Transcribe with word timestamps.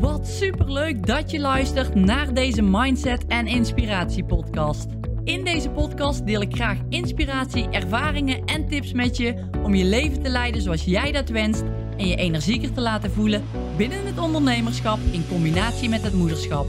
Wat 0.00 0.28
superleuk 0.28 1.06
dat 1.06 1.30
je 1.30 1.40
luistert 1.40 1.94
naar 1.94 2.34
deze 2.34 2.62
Mindset 2.62 3.26
en 3.26 3.46
Inspiratie 3.46 4.24
podcast. 4.24 4.86
In 5.24 5.44
deze 5.44 5.70
podcast 5.70 6.26
deel 6.26 6.40
ik 6.40 6.54
graag 6.54 6.78
inspiratie, 6.88 7.68
ervaringen 7.68 8.44
en 8.44 8.68
tips 8.68 8.92
met 8.92 9.16
je 9.16 9.34
om 9.62 9.74
je 9.74 9.84
leven 9.84 10.22
te 10.22 10.28
leiden 10.28 10.62
zoals 10.62 10.84
jij 10.84 11.12
dat 11.12 11.28
wenst 11.28 11.62
en 11.96 12.06
je 12.06 12.16
energieker 12.16 12.72
te 12.72 12.80
laten 12.80 13.10
voelen 13.10 13.44
binnen 13.76 14.06
het 14.06 14.18
ondernemerschap 14.18 14.98
in 15.10 15.28
combinatie 15.28 15.88
met 15.88 16.02
het 16.02 16.14
moederschap. 16.14 16.66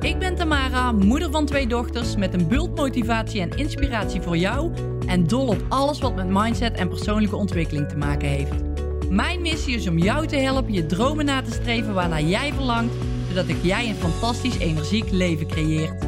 Ik 0.00 0.18
ben 0.18 0.36
Tamara, 0.36 0.92
moeder 0.92 1.30
van 1.30 1.46
twee 1.46 1.66
dochters 1.66 2.16
met 2.16 2.34
een 2.34 2.48
bult 2.48 2.76
motivatie 2.76 3.40
en 3.40 3.56
inspiratie 3.56 4.20
voor 4.20 4.36
jou 4.36 4.72
en 5.06 5.26
dol 5.26 5.46
op 5.46 5.64
alles 5.68 5.98
wat 5.98 6.14
met 6.14 6.28
mindset 6.28 6.76
en 6.76 6.88
persoonlijke 6.88 7.36
ontwikkeling 7.36 7.88
te 7.88 7.96
maken 7.96 8.28
heeft. 8.28 8.69
Mijn 9.10 9.42
missie 9.42 9.74
is 9.74 9.88
om 9.88 9.98
jou 9.98 10.26
te 10.26 10.36
helpen 10.36 10.72
je 10.72 10.86
dromen 10.86 11.24
na 11.24 11.42
te 11.42 11.50
streven 11.50 11.94
waarnaar 11.94 12.22
jij 12.22 12.52
verlangt, 12.52 12.94
zodat 13.28 13.48
ik 13.48 13.62
jij 13.62 13.88
een 13.88 13.94
fantastisch 13.94 14.58
energiek 14.58 15.10
leven 15.10 15.46
creëert. 15.46 16.04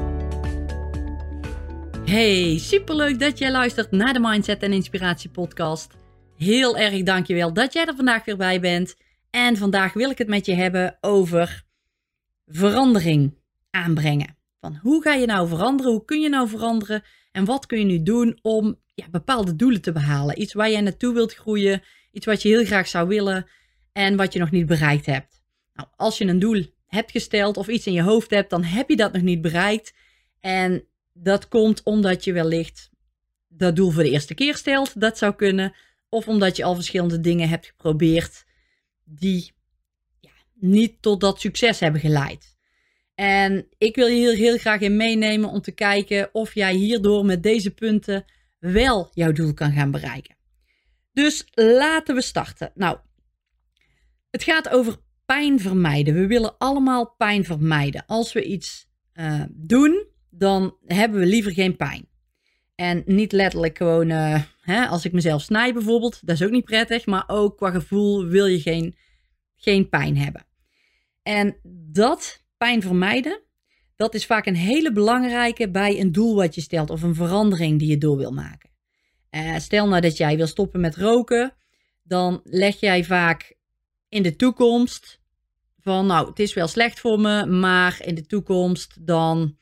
Hey, 2.05 2.59
superleuk 2.59 3.19
dat 3.19 3.39
jij 3.39 3.51
luistert 3.51 3.91
naar 3.91 4.13
de 4.13 4.21
Mindset 4.21 4.63
en 4.63 4.73
Inspiratie 4.73 5.31
podcast. 5.31 5.95
Heel 6.37 6.77
erg 6.77 7.03
dankjewel 7.03 7.53
dat 7.53 7.73
jij 7.73 7.85
er 7.85 7.97
vandaag 7.97 8.25
weer 8.25 8.37
bij 8.37 8.61
bent. 8.61 8.97
En 9.31 9.57
vandaag 9.57 9.93
wil 9.93 10.11
ik 10.11 10.19
het 10.19 10.29
met 10.29 10.47
je 10.47 10.55
hebben 10.55 10.99
over 11.01 11.65
verandering 12.47 13.39
aanbrengen. 13.71 14.37
Van 14.61 14.79
hoe 14.83 15.03
ga 15.03 15.15
je 15.15 15.27
nou 15.27 15.49
veranderen? 15.49 15.93
Hoe 15.93 16.05
kun 16.05 16.21
je 16.21 16.29
nou 16.29 16.49
veranderen? 16.49 17.03
En 17.33 17.45
wat 17.45 17.67
kun 17.67 17.79
je 17.79 17.85
nu 17.85 18.03
doen 18.03 18.39
om 18.43 18.81
ja, 18.95 19.07
bepaalde 19.11 19.57
doelen 19.57 19.83
te 19.83 19.93
behalen? 19.93 20.41
Iets 20.41 20.53
waar 20.53 20.71
jij 20.71 20.81
naartoe 20.81 21.15
wilt 21.15 21.35
groeien, 21.35 21.83
iets 22.13 22.27
wat 22.27 22.43
je 22.43 22.49
heel 22.49 22.65
graag 22.65 22.89
zou 22.89 23.09
willen 23.09 23.47
en 23.93 24.17
wat 24.17 24.33
je 24.33 24.39
nog 24.39 24.51
niet 24.51 24.67
bereikt 24.67 25.07
hebt. 25.07 25.43
Nou, 25.75 25.89
als 25.97 26.19
je 26.19 26.25
een 26.25 26.39
doel 26.39 26.65
hebt 26.87 27.11
gesteld 27.11 27.57
of 27.57 27.69
iets 27.69 27.87
in 27.87 27.93
je 27.93 28.03
hoofd 28.03 28.31
hebt, 28.31 28.51
dan 28.51 28.65
heb 28.65 28.89
je 28.89 28.97
dat 28.97 29.13
nog 29.13 29.23
niet 29.23 29.41
bereikt. 29.41 29.93
En 30.41 30.85
dat 31.13 31.49
komt 31.49 31.83
omdat 31.83 32.25
je 32.25 32.33
wellicht 32.33 32.91
dat 33.49 33.77
doel 33.77 33.91
voor 33.91 34.03
de 34.03 34.11
eerste 34.11 34.35
keer 34.35 34.57
stelt. 34.57 35.01
Dat 35.01 35.19
zou 35.19 35.35
kunnen. 35.35 35.75
Of 36.09 36.29
omdat 36.29 36.57
je 36.57 36.65
al 36.65 36.75
verschillende 36.75 37.21
dingen 37.21 37.49
hebt 37.49 37.67
geprobeerd 37.67 38.45
die 39.05 39.53
ja, 40.21 40.31
niet 40.55 41.03
tot 41.03 41.21
dat 41.21 41.41
succes 41.41 41.81
hebben 41.81 42.01
geleid. 42.01 42.57
En 43.15 43.67
ik 43.79 43.97
wil 43.97 44.07
je 44.07 44.15
hier 44.15 44.37
heel 44.37 44.59
graag 44.59 44.81
in 44.81 44.97
meenemen 44.97 45.49
om 45.49 45.61
te 45.61 45.73
kijken 45.73 46.29
of 46.33 46.55
jij 46.55 46.75
hierdoor 46.75 47.25
met 47.25 47.43
deze 47.43 47.71
punten 47.71 48.25
wel 48.59 49.11
jouw 49.13 49.33
doel 49.33 49.55
kan 49.55 49.73
gaan 49.73 49.91
bereiken. 49.91 50.37
Dus 51.13 51.47
laten 51.55 52.15
we 52.15 52.23
starten. 52.23 52.73
Nou, 52.75 52.99
het 54.31 54.43
gaat 54.43 54.69
over 54.69 54.97
pijn 55.25 55.61
vermijden. 55.61 56.15
We 56.15 56.27
willen 56.27 56.59
allemaal 56.59 57.15
pijn 57.17 57.45
vermijden. 57.45 58.07
Als 58.07 58.33
we 58.33 58.45
iets 58.45 58.87
uh, 59.15 59.43
doen, 59.51 60.07
dan 60.31 60.77
hebben 60.85 61.21
we 61.21 61.27
liever 61.27 61.53
geen 61.53 61.77
pijn. 61.77 62.09
En 62.75 63.03
niet 63.07 63.33
letterlijk 63.33 63.77
gewoon, 63.77 64.11
uh, 64.11 64.43
hè, 64.61 64.87
als 64.87 65.05
ik 65.05 65.13
mezelf 65.13 65.43
snij 65.43 65.73
bijvoorbeeld, 65.73 66.27
dat 66.27 66.35
is 66.35 66.43
ook 66.43 66.51
niet 66.51 66.65
prettig, 66.65 67.07
maar 67.07 67.25
ook 67.27 67.57
qua 67.57 67.71
gevoel 67.71 68.27
wil 68.27 68.47
je 68.47 68.61
geen, 68.61 68.97
geen 69.57 69.89
pijn 69.89 70.17
hebben. 70.17 70.47
En 71.23 71.57
dat 71.93 72.45
pijn 72.57 72.83
vermijden, 72.83 73.43
dat 73.97 74.15
is 74.15 74.27
vaak 74.27 74.47
een 74.47 74.57
hele 74.57 74.93
belangrijke 74.93 75.71
bij 75.71 76.01
een 76.01 76.13
doel 76.13 76.35
wat 76.35 76.55
je 76.55 76.61
stelt 76.61 76.91
of 76.91 77.03
een 77.03 77.15
verandering 77.15 77.79
die 77.79 77.89
je 77.89 77.99
door 77.99 78.17
wil 78.17 78.33
maken. 78.33 78.71
Uh, 79.35 79.59
stel 79.59 79.89
nou 79.89 80.01
dat 80.01 80.17
jij 80.17 80.37
wil 80.37 80.47
stoppen 80.47 80.81
met 80.81 80.97
roken, 80.97 81.55
dan 82.03 82.41
leg 82.45 82.81
jij 82.81 83.05
vaak 83.05 83.55
in 84.09 84.23
de 84.23 84.37
toekomst 84.37 85.21
van, 85.81 86.07
nou, 86.07 86.29
het 86.29 86.39
is 86.39 86.55
wel 86.55 86.69
slecht 86.69 87.01
voor 87.01 87.21
me, 87.21 87.47
maar 87.47 88.03
in 88.05 88.15
de 88.15 88.27
toekomst 88.27 89.07
dan, 89.07 89.57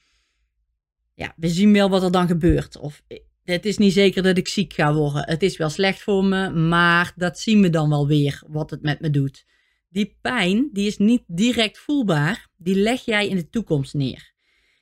ja, 1.14 1.32
we 1.36 1.48
zien 1.48 1.72
wel 1.72 1.88
wat 1.88 2.02
er 2.02 2.10
dan 2.10 2.26
gebeurt. 2.26 2.78
Of 2.78 3.02
het 3.44 3.66
is 3.66 3.78
niet 3.78 3.92
zeker 3.92 4.22
dat 4.22 4.36
ik 4.36 4.48
ziek 4.48 4.72
ga 4.72 4.94
worden. 4.94 5.28
Het 5.28 5.42
is 5.42 5.56
wel 5.56 5.70
slecht 5.70 6.02
voor 6.02 6.24
me, 6.24 6.50
maar 6.50 7.12
dat 7.16 7.38
zien 7.38 7.62
we 7.62 7.70
dan 7.70 7.88
wel 7.88 8.06
weer, 8.06 8.42
wat 8.46 8.70
het 8.70 8.82
met 8.82 9.00
me 9.00 9.10
doet. 9.10 9.46
Die 9.88 10.18
pijn, 10.20 10.68
die 10.72 10.86
is 10.86 10.96
niet 10.96 11.22
direct 11.26 11.78
voelbaar, 11.78 12.48
die 12.56 12.76
leg 12.76 13.04
jij 13.04 13.28
in 13.28 13.36
de 13.36 13.48
toekomst 13.48 13.94
neer. 13.94 14.32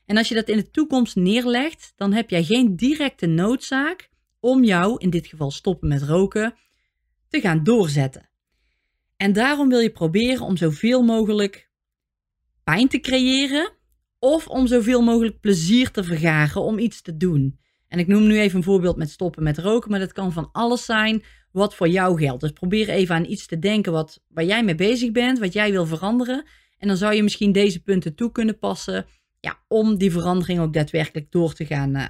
En 0.07 0.17
als 0.17 0.29
je 0.29 0.35
dat 0.35 0.49
in 0.49 0.57
de 0.57 0.71
toekomst 0.71 1.17
neerlegt, 1.17 1.93
dan 1.97 2.13
heb 2.13 2.31
jij 2.31 2.45
geen 2.45 2.77
directe 2.77 3.27
noodzaak 3.27 4.09
om 4.41 4.65
jou, 4.65 4.99
in 4.99 5.11
dit 5.11 5.27
geval 5.27 5.51
stoppen 5.51 5.89
met 5.89 6.03
roken, 6.03 6.55
te 7.29 7.41
gaan 7.41 7.65
doorzetten. 7.65 8.31
En 9.17 9.33
daarom 9.33 9.69
wil 9.69 9.79
je 9.79 9.91
proberen 9.91 10.45
om 10.45 10.57
zoveel 10.57 11.03
mogelijk 11.03 11.71
pijn 12.65 12.89
te 12.89 13.01
creëren 13.01 13.73
of 14.19 14.47
om 14.47 14.67
zoveel 14.67 15.03
mogelijk 15.03 15.41
plezier 15.41 15.91
te 15.91 16.05
vergaren 16.05 16.63
om 16.63 16.79
iets 16.79 17.03
te 17.03 17.17
doen. 17.17 17.59
En 17.89 17.99
ik 17.99 18.07
noem 18.07 18.27
nu 18.27 18.39
even 18.39 18.57
een 18.57 18.65
voorbeeld 18.65 18.97
met 18.97 19.11
stoppen 19.11 19.43
met 19.43 19.59
roken, 19.59 19.91
maar 19.91 20.01
dat 20.01 20.13
kan 20.13 20.33
van 20.33 20.49
alles 20.53 20.85
zijn 20.85 21.23
wat 21.53 21.75
voor 21.75 21.89
jou 21.89 22.19
geldt. 22.19 22.41
Dus 22.41 22.53
probeer 22.53 22.89
even 22.89 23.15
aan 23.15 23.25
iets 23.25 23.47
te 23.47 23.59
denken 23.59 23.93
wat, 23.93 24.23
waar 24.29 24.45
jij 24.45 24.65
mee 24.65 24.75
bezig 24.75 25.13
bent, 25.13 25.39
wat 25.39 25.53
jij 25.53 25.71
wil 25.71 25.87
veranderen. 25.87 26.45
En 26.79 26.89
dan 26.89 26.97
zou 26.97 27.15
je 27.15 27.23
misschien 27.23 27.53
deze 27.53 27.83
punten 27.83 28.15
toe 28.15 28.33
kunnen 28.33 28.59
passen 28.59 29.07
ja, 29.41 29.59
om 29.69 29.97
die 29.97 30.13
verandering 30.13 30.61
ook 30.61 30.73
daadwerkelijk 30.73 31.31
door 31.31 31.53
te 31.53 31.67
gaan, 31.67 31.97
uh, 31.97 32.09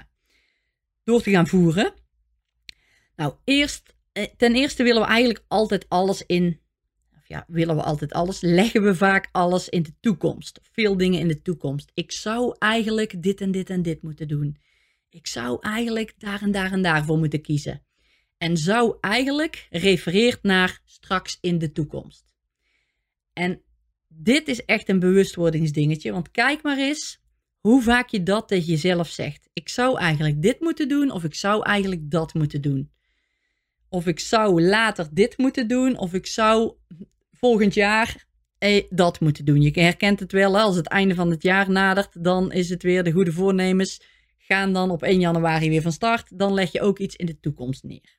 door 1.04 1.22
te 1.22 1.30
gaan 1.30 1.46
voeren. 1.46 1.92
Nou, 3.18 3.34
eerst, 3.44 3.94
eh, 4.12 4.24
ten 4.36 4.54
eerste 4.54 4.82
willen 4.82 5.02
we 5.02 5.08
eigenlijk 5.08 5.44
altijd 5.48 5.88
alles 5.88 6.26
in, 6.26 6.60
of 7.16 7.28
ja, 7.28 7.44
willen 7.48 7.76
we 7.76 7.82
altijd 7.82 8.12
alles, 8.12 8.40
leggen 8.40 8.82
we 8.82 8.94
vaak 8.94 9.28
alles 9.32 9.68
in 9.68 9.82
de 9.82 9.94
toekomst. 10.00 10.60
Veel 10.62 10.96
dingen 10.96 11.20
in 11.20 11.28
de 11.28 11.42
toekomst. 11.42 11.90
Ik 11.94 12.12
zou 12.12 12.54
eigenlijk 12.58 13.22
dit 13.22 13.40
en 13.40 13.50
dit 13.50 13.70
en 13.70 13.82
dit 13.82 14.02
moeten 14.02 14.28
doen. 14.28 14.56
Ik 15.10 15.26
zou 15.26 15.58
eigenlijk 15.60 16.14
daar 16.18 16.42
en 16.42 16.50
daar 16.50 16.72
en 16.72 16.82
daarvoor 16.82 17.18
moeten 17.18 17.40
kiezen. 17.40 17.82
En 18.36 18.56
zou 18.56 18.96
eigenlijk 19.00 19.66
refereert 19.70 20.42
naar 20.42 20.80
straks 20.84 21.38
in 21.40 21.58
de 21.58 21.72
toekomst. 21.72 22.32
En 23.32 23.62
dit 24.08 24.48
is 24.48 24.64
echt 24.64 24.88
een 24.88 24.98
bewustwordingsdingetje, 24.98 26.12
want 26.12 26.30
kijk 26.30 26.62
maar 26.62 26.78
eens 26.78 27.20
hoe 27.60 27.82
vaak 27.82 28.08
je 28.08 28.22
dat 28.22 28.48
tegen 28.48 28.66
jezelf 28.66 29.08
zegt. 29.08 29.48
Ik 29.52 29.68
zou 29.68 29.98
eigenlijk 29.98 30.42
dit 30.42 30.60
moeten 30.60 30.88
doen 30.88 31.10
of 31.10 31.24
ik 31.24 31.34
zou 31.34 31.62
eigenlijk 31.62 32.10
dat 32.10 32.34
moeten 32.34 32.60
doen. 32.60 32.96
Of 33.88 34.06
ik 34.06 34.20
zou 34.20 34.62
later 34.62 35.08
dit 35.12 35.38
moeten 35.38 35.68
doen. 35.68 35.98
Of 35.98 36.14
ik 36.14 36.26
zou 36.26 36.72
volgend 37.32 37.74
jaar 37.74 38.26
eh, 38.58 38.84
dat 38.90 39.20
moeten 39.20 39.44
doen. 39.44 39.62
Je 39.62 39.80
herkent 39.80 40.20
het 40.20 40.32
wel. 40.32 40.58
Als 40.58 40.76
het 40.76 40.88
einde 40.88 41.14
van 41.14 41.30
het 41.30 41.42
jaar 41.42 41.70
nadert, 41.70 42.24
dan 42.24 42.52
is 42.52 42.68
het 42.68 42.82
weer 42.82 43.04
de 43.04 43.12
goede 43.12 43.32
voornemens. 43.32 44.00
Gaan 44.38 44.72
dan 44.72 44.90
op 44.90 45.02
1 45.02 45.20
januari 45.20 45.68
weer 45.68 45.82
van 45.82 45.92
start. 45.92 46.38
Dan 46.38 46.54
leg 46.54 46.72
je 46.72 46.80
ook 46.80 46.98
iets 46.98 47.16
in 47.16 47.26
de 47.26 47.40
toekomst 47.40 47.82
neer. 47.82 48.16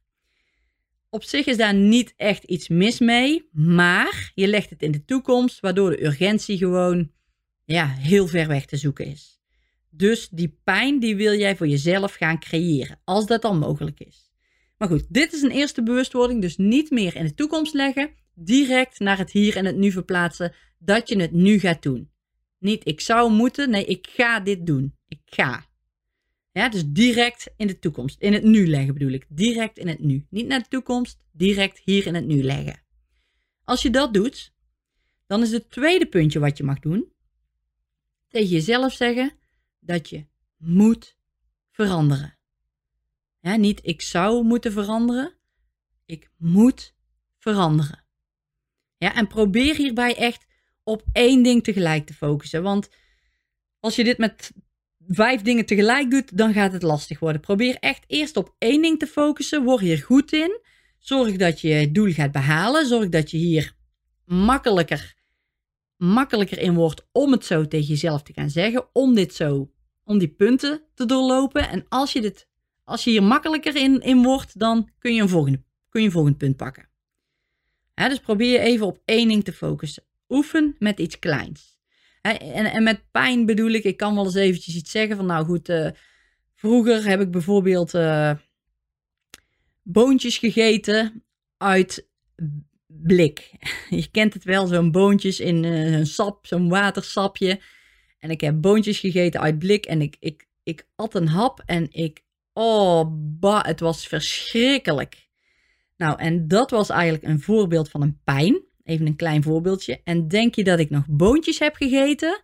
Op 1.09 1.23
zich 1.23 1.45
is 1.45 1.57
daar 1.57 1.73
niet 1.73 2.13
echt 2.17 2.43
iets 2.43 2.67
mis 2.67 2.99
mee. 2.99 3.49
Maar 3.51 4.31
je 4.35 4.47
legt 4.47 4.69
het 4.69 4.81
in 4.81 4.91
de 4.91 5.05
toekomst, 5.05 5.59
waardoor 5.59 5.89
de 5.89 6.03
urgentie 6.03 6.57
gewoon 6.57 7.11
ja, 7.65 7.87
heel 7.87 8.27
ver 8.27 8.47
weg 8.47 8.65
te 8.65 8.77
zoeken 8.77 9.05
is. 9.05 9.39
Dus 9.89 10.29
die 10.29 10.59
pijn 10.63 10.99
die 10.99 11.15
wil 11.15 11.33
jij 11.33 11.55
voor 11.55 11.67
jezelf 11.67 12.13
gaan 12.13 12.39
creëren, 12.39 12.99
als 13.03 13.25
dat 13.25 13.41
dan 13.41 13.57
mogelijk 13.57 13.99
is. 13.99 14.28
Maar 14.79 14.87
goed, 14.87 15.05
dit 15.09 15.33
is 15.33 15.41
een 15.41 15.51
eerste 15.51 15.83
bewustwording, 15.83 16.41
dus 16.41 16.57
niet 16.57 16.89
meer 16.89 17.15
in 17.15 17.25
de 17.25 17.33
toekomst 17.33 17.73
leggen, 17.73 18.11
direct 18.33 18.99
naar 18.99 19.17
het 19.17 19.31
hier 19.31 19.55
en 19.55 19.65
het 19.65 19.75
nu 19.75 19.91
verplaatsen, 19.91 20.53
dat 20.77 21.09
je 21.09 21.19
het 21.19 21.31
nu 21.31 21.59
gaat 21.59 21.81
doen. 21.81 22.11
Niet 22.57 22.87
ik 22.87 23.01
zou 23.01 23.31
moeten, 23.31 23.69
nee, 23.69 23.85
ik 23.85 24.07
ga 24.07 24.39
dit 24.39 24.65
doen. 24.65 24.95
Ik 25.07 25.21
ga. 25.25 25.65
Ja, 26.51 26.69
dus 26.69 26.83
direct 26.85 27.53
in 27.57 27.67
de 27.67 27.79
toekomst. 27.79 28.21
In 28.21 28.33
het 28.33 28.43
nu 28.43 28.67
leggen 28.67 28.93
bedoel 28.93 29.11
ik. 29.11 29.25
Direct 29.29 29.77
in 29.77 29.87
het 29.87 29.99
nu. 29.99 30.25
Niet 30.29 30.47
naar 30.47 30.59
de 30.59 30.69
toekomst, 30.69 31.19
direct 31.31 31.81
hier 31.83 32.05
in 32.07 32.15
het 32.15 32.25
nu 32.25 32.43
leggen. 32.43 32.81
Als 33.63 33.81
je 33.81 33.89
dat 33.89 34.13
doet, 34.13 34.53
dan 35.27 35.41
is 35.41 35.51
het 35.51 35.69
tweede 35.69 36.05
puntje 36.05 36.39
wat 36.39 36.57
je 36.57 36.63
mag 36.63 36.79
doen, 36.79 37.11
tegen 38.27 38.49
jezelf 38.49 38.93
zeggen 38.93 39.31
dat 39.79 40.09
je 40.09 40.25
moet 40.57 41.17
veranderen. 41.71 42.38
Ja, 43.39 43.55
niet 43.55 43.79
ik 43.83 44.01
zou 44.01 44.43
moeten 44.43 44.71
veranderen. 44.71 45.33
Ik 46.05 46.29
moet 46.37 46.95
veranderen. 47.37 48.05
Ja, 48.97 49.15
en 49.15 49.27
probeer 49.27 49.75
hierbij 49.75 50.15
echt 50.15 50.45
op 50.83 51.03
één 51.11 51.43
ding 51.43 51.63
tegelijk 51.63 52.05
te 52.05 52.13
focussen. 52.13 52.63
Want 52.63 52.89
als 53.79 53.95
je 53.95 54.03
dit 54.03 54.17
met 54.17 54.51
vijf 55.07 55.41
dingen 55.41 55.65
tegelijk 55.65 56.11
doet, 56.11 56.37
dan 56.37 56.53
gaat 56.53 56.73
het 56.73 56.83
lastig 56.83 57.19
worden. 57.19 57.41
Probeer 57.41 57.77
echt 57.79 58.03
eerst 58.07 58.37
op 58.37 58.55
één 58.57 58.81
ding 58.81 58.99
te 58.99 59.07
focussen. 59.07 59.63
Word 59.63 59.81
hier 59.81 59.97
goed 59.97 60.33
in. 60.33 60.59
Zorg 60.99 61.35
dat 61.35 61.61
je 61.61 61.69
het 61.69 61.95
doel 61.95 62.11
gaat 62.11 62.31
behalen. 62.31 62.85
Zorg 62.85 63.09
dat 63.09 63.31
je 63.31 63.37
hier 63.37 63.75
makkelijker, 64.25 65.15
makkelijker 65.97 66.59
in 66.59 66.73
wordt 66.73 67.07
om 67.11 67.31
het 67.31 67.45
zo 67.45 67.67
tegen 67.67 67.87
jezelf 67.87 68.21
te 68.21 68.33
gaan 68.33 68.49
zeggen. 68.49 68.89
Om 68.93 69.15
dit 69.15 69.33
zo, 69.33 69.71
om 70.03 70.17
die 70.17 70.33
punten 70.33 70.81
te 70.93 71.05
doorlopen. 71.05 71.69
En 71.69 71.85
als 71.89 72.13
je 72.13 72.21
dit 72.21 72.48
als 72.89 73.03
je 73.03 73.09
hier 73.09 73.23
makkelijker 73.23 73.75
in, 73.75 74.01
in 74.01 74.23
wordt, 74.23 74.59
dan 74.59 74.89
kun 74.99 75.13
je, 75.13 75.21
een 75.21 75.29
volgende, 75.29 75.63
kun 75.89 76.01
je 76.01 76.07
een 76.07 76.13
volgend 76.13 76.37
punt 76.37 76.55
pakken. 76.55 76.89
dus 77.93 78.19
probeer 78.19 78.51
je 78.51 78.59
even 78.59 78.85
op 78.85 79.01
één 79.05 79.27
ding 79.27 79.43
te 79.43 79.53
focussen. 79.53 80.03
Oefen 80.29 80.75
met 80.79 80.99
iets 80.99 81.19
kleins. 81.19 81.77
En, 82.21 82.65
en 82.65 82.83
met 82.83 83.11
pijn 83.11 83.45
bedoel 83.45 83.69
ik, 83.69 83.83
ik 83.83 83.97
kan 83.97 84.15
wel 84.15 84.25
eens 84.25 84.35
eventjes 84.35 84.75
iets 84.75 84.91
zeggen 84.91 85.15
van 85.15 85.25
nou 85.25 85.45
goed, 85.45 85.69
uh, 85.69 85.89
vroeger 86.55 87.07
heb 87.07 87.21
ik 87.21 87.31
bijvoorbeeld 87.31 87.93
uh, 87.93 88.31
boontjes 89.83 90.37
gegeten 90.37 91.23
uit 91.57 92.07
blik. 92.87 93.51
Je 93.89 94.07
kent 94.11 94.33
het 94.33 94.43
wel, 94.43 94.67
zo'n 94.67 94.91
boontjes 94.91 95.39
in 95.39 95.63
uh, 95.63 95.91
een 95.91 96.07
sap, 96.07 96.47
zo'n 96.47 96.69
watersapje. 96.69 97.61
En 98.19 98.29
ik 98.29 98.41
heb 98.41 98.61
boontjes 98.61 98.99
gegeten 98.99 99.41
uit 99.41 99.59
blik 99.59 99.85
en 99.85 100.01
ik, 100.01 100.15
ik, 100.19 100.47
ik 100.63 100.87
at 100.95 101.15
een 101.15 101.27
hap 101.27 101.63
en 101.65 101.87
ik, 101.91 102.23
oh, 102.59 103.05
bah, 103.39 103.65
het 103.65 103.79
was 103.79 104.07
verschrikkelijk. 104.07 105.27
Nou, 105.97 106.19
en 106.19 106.47
dat 106.47 106.71
was 106.71 106.89
eigenlijk 106.89 107.23
een 107.23 107.39
voorbeeld 107.39 107.89
van 107.89 108.01
een 108.01 108.19
pijn. 108.23 108.61
Even 108.83 109.05
een 109.05 109.15
klein 109.15 109.43
voorbeeldje. 109.43 110.01
En 110.03 110.27
denk 110.27 110.55
je 110.55 110.63
dat 110.63 110.79
ik 110.79 110.89
nog 110.89 111.03
boontjes 111.07 111.59
heb 111.59 111.75
gegeten? 111.75 112.41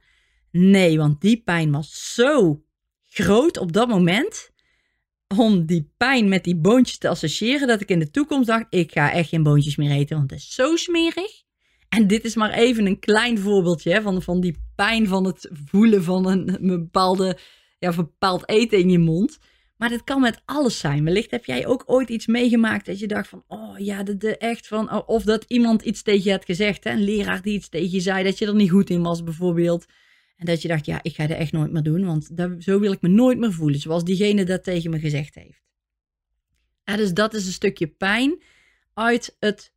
Nee, 0.52 0.98
want 0.98 1.22
die 1.22 1.42
pijn 1.44 1.72
was 1.72 2.14
zo 2.14 2.64
groot 3.10 3.58
op 3.58 3.72
dat 3.72 3.88
moment. 3.88 4.52
Om 5.38 5.66
die 5.66 5.92
pijn 5.98 6.30
met 6.30 6.44
die 6.44 6.56
boontjes 6.56 6.98
te 6.98 7.10
associëren, 7.10 7.68
dat 7.68 7.82
ik 7.82 7.90
in 7.90 8.00
de 8.00 8.12
toekomst 8.12 8.48
dacht: 8.48 8.66
ik 8.70 8.92
ga 8.92 9.12
echt 9.12 9.30
geen 9.30 9.44
boontjes 9.44 9.76
meer 9.76 9.92
eten, 9.92 10.18
want 10.18 10.32
het 10.32 10.40
is 10.40 10.54
zo 10.54 10.76
smerig. 10.76 11.44
En 11.90 12.08
dit 12.08 12.24
is 12.24 12.36
maar 12.36 12.52
even 12.52 12.86
een 12.86 13.00
klein 13.00 13.40
voorbeeldje 13.40 14.02
van, 14.02 14.22
van 14.22 14.42
die 14.42 14.58
pijn 14.76 15.08
van 15.08 15.26
het 15.26 15.50
voelen 15.66 16.04
van 16.04 16.28
een, 16.28 16.58
bepaalde, 16.62 17.38
ja, 17.80 17.96
bepaald 17.96 18.50
eten 18.50 18.80
in 18.80 18.90
je 18.90 19.00
mond. 19.00 19.40
Maar 19.78 19.90
dit 19.90 20.04
kan 20.04 20.22
met 20.22 20.42
alles 20.46 20.80
zijn. 20.80 21.04
Wellicht 21.04 21.32
heb 21.32 21.46
jij 21.46 21.68
ook 21.68 21.84
ooit 21.86 22.10
iets 22.10 22.26
meegemaakt 22.26 22.86
dat 22.86 23.00
je 23.00 23.08
dacht 23.08 23.28
van, 23.28 23.44
oh 23.48 23.80
ja, 23.80 24.04
de, 24.04 24.18
de 24.18 24.38
echt 24.38 24.68
van, 24.68 24.92
oh, 24.92 25.10
of 25.10 25.24
dat 25.24 25.46
iemand 25.48 25.82
iets 25.82 26.02
tegen 26.02 26.24
je 26.24 26.32
had 26.32 26.46
gezegd, 26.46 26.84
hè? 26.84 26.92
een 26.92 27.04
leraar 27.04 27.42
die 27.42 27.54
iets 27.54 27.70
tegen 27.70 27.92
je 27.92 28.00
zei, 28.00 28.24
dat 28.24 28.38
je 28.38 28.46
er 28.46 28.56
niet 28.56 28.70
goed 28.70 28.90
in 28.90 29.02
was 29.02 29.24
bijvoorbeeld. 29.24 29.86
En 30.36 30.46
dat 30.46 30.62
je 30.62 30.68
dacht, 30.68 30.86
ja, 30.86 31.00
ik 31.02 31.16
ga 31.16 31.28
dat 31.28 31.38
echt 31.38 31.52
nooit 31.52 31.72
meer 31.72 31.84
doen, 31.84 32.06
want 32.06 32.38
dat, 32.38 32.52
zo 32.60 32.80
wil 32.80 32.92
ik 32.92 33.02
me 33.02 33.10
nooit 33.10 33.38
meer 33.38 33.54
voelen, 33.54 33.80
zoals 33.80 34.04
diegene 34.04 34.44
dat 34.44 34.64
tegen 34.64 34.92
me 34.92 35.00
gezegd 35.00 35.36
heeft. 35.36 35.64
Dus 36.84 37.14
dat 37.14 37.34
is 37.34 37.46
een 37.46 37.52
stukje 37.52 37.88
pijn 37.88 38.42
uit 38.94 39.36
het 39.40 39.74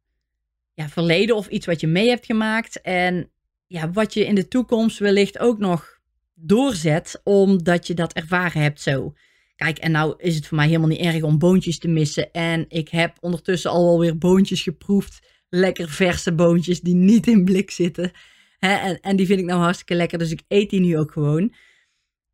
ja, 0.75 0.89
verleden 0.89 1.37
of 1.37 1.49
iets 1.49 1.67
wat 1.67 1.81
je 1.81 1.87
mee 1.87 2.09
hebt 2.09 2.27
gemaakt 2.27 2.81
en 2.81 3.31
ja, 3.67 3.91
wat 3.91 4.15
je 4.15 4.27
in 4.27 4.35
de 4.35 4.49
toekomst 4.49 4.99
wellicht 4.99 5.39
ook 5.39 5.59
nog 5.59 5.99
doorzet, 6.35 7.21
omdat 7.25 7.87
je 7.87 7.95
dat 7.95 8.13
ervaren 8.13 8.63
hebt 8.63 8.81
zo. 8.81 9.15
Kijk, 9.59 9.79
en 9.79 9.91
nou 9.91 10.15
is 10.19 10.35
het 10.35 10.47
voor 10.47 10.57
mij 10.57 10.67
helemaal 10.67 10.89
niet 10.89 11.01
erg 11.01 11.23
om 11.23 11.39
boontjes 11.39 11.79
te 11.79 11.89
missen. 11.89 12.33
En 12.33 12.65
ik 12.69 12.89
heb 12.89 13.17
ondertussen 13.21 13.71
al 13.71 13.85
wel 13.85 14.01
weer 14.01 14.19
boontjes 14.19 14.63
geproefd. 14.63 15.27
Lekker 15.49 15.89
verse 15.89 16.35
boontjes 16.35 16.81
die 16.81 16.95
niet 16.95 17.27
in 17.27 17.45
blik 17.45 17.71
zitten. 17.71 18.11
en, 18.59 19.01
en 19.01 19.17
die 19.17 19.27
vind 19.27 19.41
ik 19.41 19.47
nou 19.47 19.61
hartstikke 19.61 19.95
lekker, 19.95 20.19
dus 20.19 20.31
ik 20.31 20.43
eet 20.49 20.71
die 20.71 20.81
nu 20.81 20.99
ook 20.99 21.13
gewoon. 21.13 21.55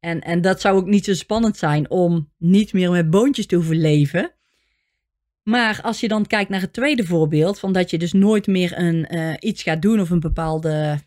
En, 0.00 0.20
en 0.20 0.40
dat 0.40 0.60
zou 0.60 0.76
ook 0.76 0.86
niet 0.86 1.04
zo 1.04 1.14
spannend 1.14 1.56
zijn 1.56 1.90
om 1.90 2.32
niet 2.38 2.72
meer 2.72 2.90
met 2.90 3.10
boontjes 3.10 3.46
te 3.46 3.54
hoeven 3.54 3.80
leven. 3.80 4.34
Maar 5.42 5.80
als 5.82 6.00
je 6.00 6.08
dan 6.08 6.26
kijkt 6.26 6.50
naar 6.50 6.60
het 6.60 6.72
tweede 6.72 7.04
voorbeeld, 7.04 7.58
van 7.58 7.72
dat 7.72 7.90
je 7.90 7.98
dus 7.98 8.12
nooit 8.12 8.46
meer 8.46 8.78
een, 8.78 9.14
uh, 9.14 9.34
iets 9.38 9.62
gaat 9.62 9.82
doen 9.82 10.00
of 10.00 10.10
een 10.10 10.20
bepaalde 10.20 10.98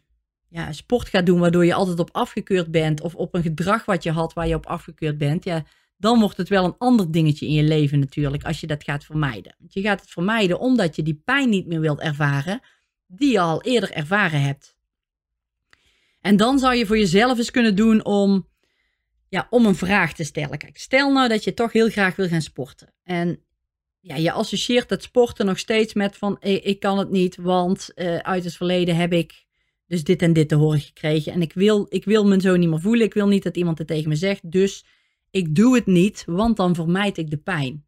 ja, 0.50 0.72
sport 0.72 1.10
gaat 1.10 1.26
doen 1.26 1.40
waardoor 1.40 1.66
je 1.66 1.74
altijd 1.74 2.00
op 2.00 2.10
afgekeurd 2.12 2.72
bent, 2.72 3.02
of 3.02 3.16
op 3.16 3.34
een 3.34 3.42
gedrag 3.42 3.86
wat 3.86 4.04
je 4.04 4.12
had 4.12 4.34
waar 4.34 4.48
je 4.48 4.56
op 4.56 4.66
afgekeurd 4.66 5.18
bent, 5.18 5.44
ja, 5.44 5.66
dan 5.98 6.20
wordt 6.20 6.38
het 6.38 6.50
wel 6.50 6.66
een 6.66 6.78
ander 6.78 7.12
dingetje 7.12 7.46
in 7.46 7.54
je 7.54 7.64
leven 7.64 8.00
natuurlijk 8.00 8.44
als 8.44 8.60
je 8.60 8.68
dat 8.68 8.84
gaat 8.84 9.06
vermijden. 9.06 9.56
Want 9.60 9.74
je 9.74 9.82
gaat 9.82 10.02
het 10.02 10.10
vermijden 10.10 10.60
omdat 10.60 10.96
je 10.96 11.04
die 11.04 11.22
pijn 11.26 11.50
niet 11.50 11.68
meer 11.68 11.80
wilt 11.80 12.00
ervaren 12.00 12.62
die 13.08 13.32
je 13.32 13.40
al 13.40 13.62
eerder 13.62 13.92
ervaren 13.92 14.42
hebt. 14.42 14.78
En 16.22 16.38
dan 16.38 16.60
zou 16.60 16.76
je 16.76 16.86
voor 16.86 16.98
jezelf 16.98 17.38
eens 17.38 17.52
kunnen 17.52 17.76
doen 17.76 18.06
om, 18.06 18.48
ja, 19.30 19.48
om 19.50 19.66
een 19.66 19.76
vraag 19.76 20.14
te 20.14 20.24
stellen. 20.24 20.58
Kijk, 20.58 20.78
stel 20.78 21.12
nou 21.12 21.28
dat 21.30 21.44
je 21.44 21.54
toch 21.54 21.72
heel 21.72 21.90
graag 21.90 22.16
wil 22.16 22.28
gaan 22.28 22.42
sporten. 22.42 22.94
En 23.04 23.44
ja, 24.00 24.16
je 24.16 24.32
associeert 24.32 24.90
het 24.90 25.04
sporten 25.04 25.46
nog 25.46 25.60
steeds 25.60 25.94
met 25.94 26.18
van 26.18 26.38
ik, 26.40 26.64
ik 26.64 26.80
kan 26.80 26.98
het 26.98 27.10
niet, 27.10 27.36
want 27.36 27.92
uh, 27.96 28.18
uit 28.18 28.44
het 28.44 28.56
verleden 28.56 28.96
heb 28.96 29.14
ik 29.14 29.46
dus 29.86 30.04
dit 30.04 30.22
en 30.22 30.34
dit 30.34 30.50
te 30.50 30.56
horen 30.56 30.80
gekregen. 30.80 31.34
En 31.34 31.42
ik 31.42 31.54
wil, 31.54 31.86
ik 31.90 32.06
wil 32.06 32.26
me 32.26 32.42
zo 32.42 32.56
niet 32.56 32.70
meer 32.70 32.82
voelen. 32.82 33.06
Ik 33.06 33.14
wil 33.14 33.28
niet 33.28 33.44
dat 33.44 33.58
iemand 33.58 33.78
het 33.78 33.88
tegen 33.88 34.10
me 34.10 34.16
zegt. 34.16 34.52
Dus 34.52 34.86
ik 35.38 35.56
doe 35.56 35.76
het 35.76 35.86
niet, 35.86 36.24
want 36.26 36.58
dan 36.58 36.76
vermijd 36.76 37.18
ik 37.18 37.30
de 37.30 37.38
pijn. 37.38 37.86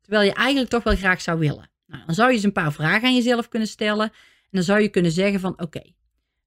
Terwijl 0.00 0.24
je 0.24 0.34
eigenlijk 0.34 0.70
toch 0.70 0.82
wel 0.82 0.96
graag 0.96 1.20
zou 1.20 1.38
willen. 1.38 1.70
Nou, 1.86 2.02
dan 2.06 2.14
zou 2.14 2.28
je 2.28 2.34
eens 2.34 2.44
een 2.44 2.52
paar 2.52 2.72
vragen 2.72 3.08
aan 3.08 3.14
jezelf 3.14 3.48
kunnen 3.48 3.68
stellen. 3.68 4.10
En 4.10 4.50
dan 4.50 4.62
zou 4.62 4.80
je 4.80 4.88
kunnen 4.88 5.12
zeggen 5.12 5.40
van 5.40 5.60
oké, 5.60 5.82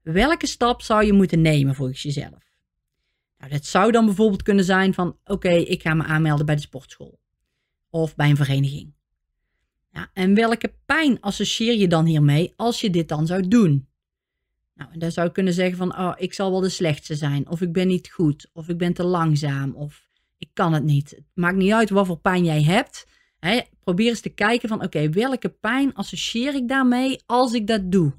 welke 0.02 0.48
stap 0.48 0.82
zou 0.82 1.06
je 1.06 1.14
moeten 1.14 1.42
nemen 1.42 1.76
volgens 1.76 2.02
jezelf? 2.02 2.52
Nou, 3.38 3.52
dat 3.52 3.66
zou 3.66 3.92
dan 3.92 4.06
bijvoorbeeld 4.06 4.44
kunnen 4.44 4.66
zijn 4.66 4.94
van 4.94 5.18
oké, 5.26 5.52
ik 5.52 5.82
ga 5.82 5.94
me 5.94 6.04
aanmelden 6.04 6.46
bij 6.46 6.56
de 6.56 6.62
sportschool. 6.62 7.20
Of 7.90 8.16
bij 8.16 8.30
een 8.30 8.36
vereniging. 8.36 8.94
Ja, 9.92 10.10
en 10.14 10.34
welke 10.34 10.74
pijn 10.86 11.22
associeer 11.22 11.76
je 11.76 11.88
dan 11.88 12.06
hiermee 12.06 12.54
als 12.56 12.82
je 12.82 12.90
dit 12.90 13.08
dan 13.08 13.28
zou 13.28 13.48
doen? 13.48 13.88
Nou, 14.74 14.98
dan 14.98 15.12
zou 15.12 15.28
je 15.28 15.34
kunnen 15.34 15.54
zeggen 15.54 15.78
van, 15.78 15.98
oh, 15.98 16.14
ik 16.18 16.34
zal 16.34 16.52
wel 16.52 16.60
de 16.60 16.70
slechtste 16.70 17.16
zijn. 17.16 17.50
Of 17.50 17.62
ik 17.62 17.72
ben 17.74 17.88
niet 17.88 18.12
goed. 18.12 18.50
Of 18.54 18.70
ik 18.70 18.78
ben 18.78 18.94
te 18.94 19.04
langzaam. 19.04 19.76
Of 19.76 20.08
ik 20.38 20.50
kan 20.54 20.74
het 20.74 20.84
niet. 20.84 21.10
Het 21.10 21.26
maakt 21.34 21.56
niet 21.56 21.72
uit 21.72 21.90
wat 21.90 22.06
voor 22.06 22.20
pijn 22.20 22.44
jij 22.46 22.64
hebt. 22.64 23.08
Hè? 23.40 23.62
Probeer 23.80 24.10
eens 24.10 24.22
te 24.22 24.30
kijken 24.30 24.70
van 24.70 24.84
oké, 24.84 25.10
welke 25.10 25.50
pijn 25.50 25.94
associeer 25.94 26.56
ik 26.56 26.68
daarmee 26.68 27.22
als 27.26 27.54
ik 27.54 27.68
dat 27.68 27.92
doe? 27.92 28.14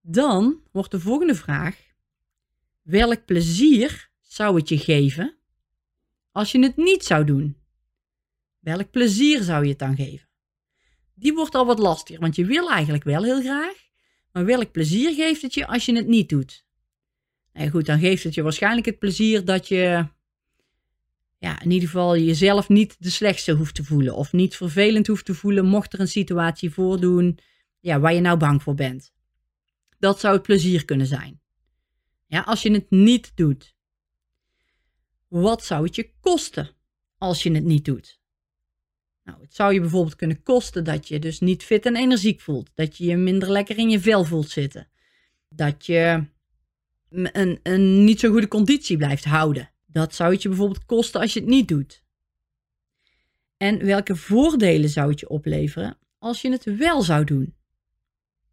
Dan 0.00 0.60
wordt 0.72 0.90
de 0.90 1.00
volgende 1.00 1.34
vraag: 1.34 1.76
welk 2.82 3.24
plezier 3.24 4.10
zou 4.20 4.56
het 4.56 4.68
je 4.68 4.78
geven 4.78 5.36
als 6.32 6.52
je 6.52 6.62
het 6.62 6.76
niet 6.76 7.04
zou 7.04 7.24
doen? 7.24 7.56
Welk 8.58 8.90
plezier 8.90 9.42
zou 9.42 9.62
je 9.62 9.68
het 9.68 9.78
dan 9.78 9.96
geven? 9.96 10.28
Die 11.14 11.32
wordt 11.32 11.54
al 11.54 11.66
wat 11.66 11.78
lastiger, 11.78 12.20
want 12.20 12.36
je 12.36 12.44
wil 12.44 12.70
eigenlijk 12.70 13.04
wel 13.04 13.22
heel 13.22 13.40
graag, 13.40 13.76
maar 14.32 14.44
welk 14.44 14.72
plezier 14.72 15.14
geeft 15.14 15.42
het 15.42 15.54
je 15.54 15.66
als 15.66 15.84
je 15.84 15.96
het 15.96 16.06
niet 16.06 16.28
doet? 16.28 16.66
En 17.52 17.70
goed, 17.70 17.86
dan 17.86 17.98
geeft 17.98 18.24
het 18.24 18.34
je 18.34 18.42
waarschijnlijk 18.42 18.86
het 18.86 18.98
plezier 18.98 19.44
dat 19.44 19.68
je 19.68 20.06
ja, 21.38 21.62
in 21.62 21.70
ieder 21.70 21.88
geval 21.88 22.16
jezelf 22.16 22.68
niet 22.68 22.96
de 22.98 23.10
slechtste 23.10 23.52
hoeft 23.52 23.74
te 23.74 23.84
voelen. 23.84 24.14
Of 24.14 24.32
niet 24.32 24.56
vervelend 24.56 25.06
hoeft 25.06 25.24
te 25.24 25.34
voelen 25.34 25.66
mocht 25.66 25.92
er 25.92 26.00
een 26.00 26.08
situatie 26.08 26.70
voordoen 26.70 27.38
ja, 27.80 28.00
waar 28.00 28.14
je 28.14 28.20
nou 28.20 28.38
bang 28.38 28.62
voor 28.62 28.74
bent. 28.74 29.12
Dat 29.98 30.20
zou 30.20 30.34
het 30.34 30.42
plezier 30.42 30.84
kunnen 30.84 31.06
zijn. 31.06 31.40
Ja, 32.26 32.40
als 32.40 32.62
je 32.62 32.72
het 32.72 32.90
niet 32.90 33.32
doet. 33.34 33.76
Wat 35.28 35.64
zou 35.64 35.84
het 35.84 35.94
je 35.94 36.10
kosten 36.20 36.70
als 37.18 37.42
je 37.42 37.52
het 37.52 37.64
niet 37.64 37.84
doet? 37.84 38.20
Nou, 39.24 39.40
het 39.40 39.54
zou 39.54 39.72
je 39.72 39.80
bijvoorbeeld 39.80 40.16
kunnen 40.16 40.42
kosten 40.42 40.84
dat 40.84 41.08
je 41.08 41.18
dus 41.18 41.40
niet 41.40 41.64
fit 41.64 41.86
en 41.86 41.96
energiek 41.96 42.40
voelt. 42.40 42.70
Dat 42.74 42.96
je 42.96 43.04
je 43.04 43.16
minder 43.16 43.50
lekker 43.50 43.78
in 43.78 43.90
je 43.90 44.00
vel 44.00 44.24
voelt 44.24 44.50
zitten. 44.50 44.88
Dat 45.48 45.86
je 45.86 46.24
een, 47.10 47.60
een 47.62 48.04
niet 48.04 48.20
zo 48.20 48.30
goede 48.30 48.48
conditie 48.48 48.96
blijft 48.96 49.24
houden. 49.24 49.70
Dat 49.86 50.14
zou 50.14 50.32
het 50.32 50.42
je 50.42 50.48
bijvoorbeeld 50.48 50.84
kosten 50.84 51.20
als 51.20 51.32
je 51.32 51.40
het 51.40 51.48
niet 51.48 51.68
doet. 51.68 52.02
En 53.56 53.84
welke 53.84 54.16
voordelen 54.16 54.90
zou 54.90 55.10
het 55.10 55.20
je 55.20 55.28
opleveren 55.28 55.98
als 56.18 56.42
je 56.42 56.50
het 56.50 56.64
wel 56.64 57.02
zou 57.02 57.24
doen? 57.24 57.54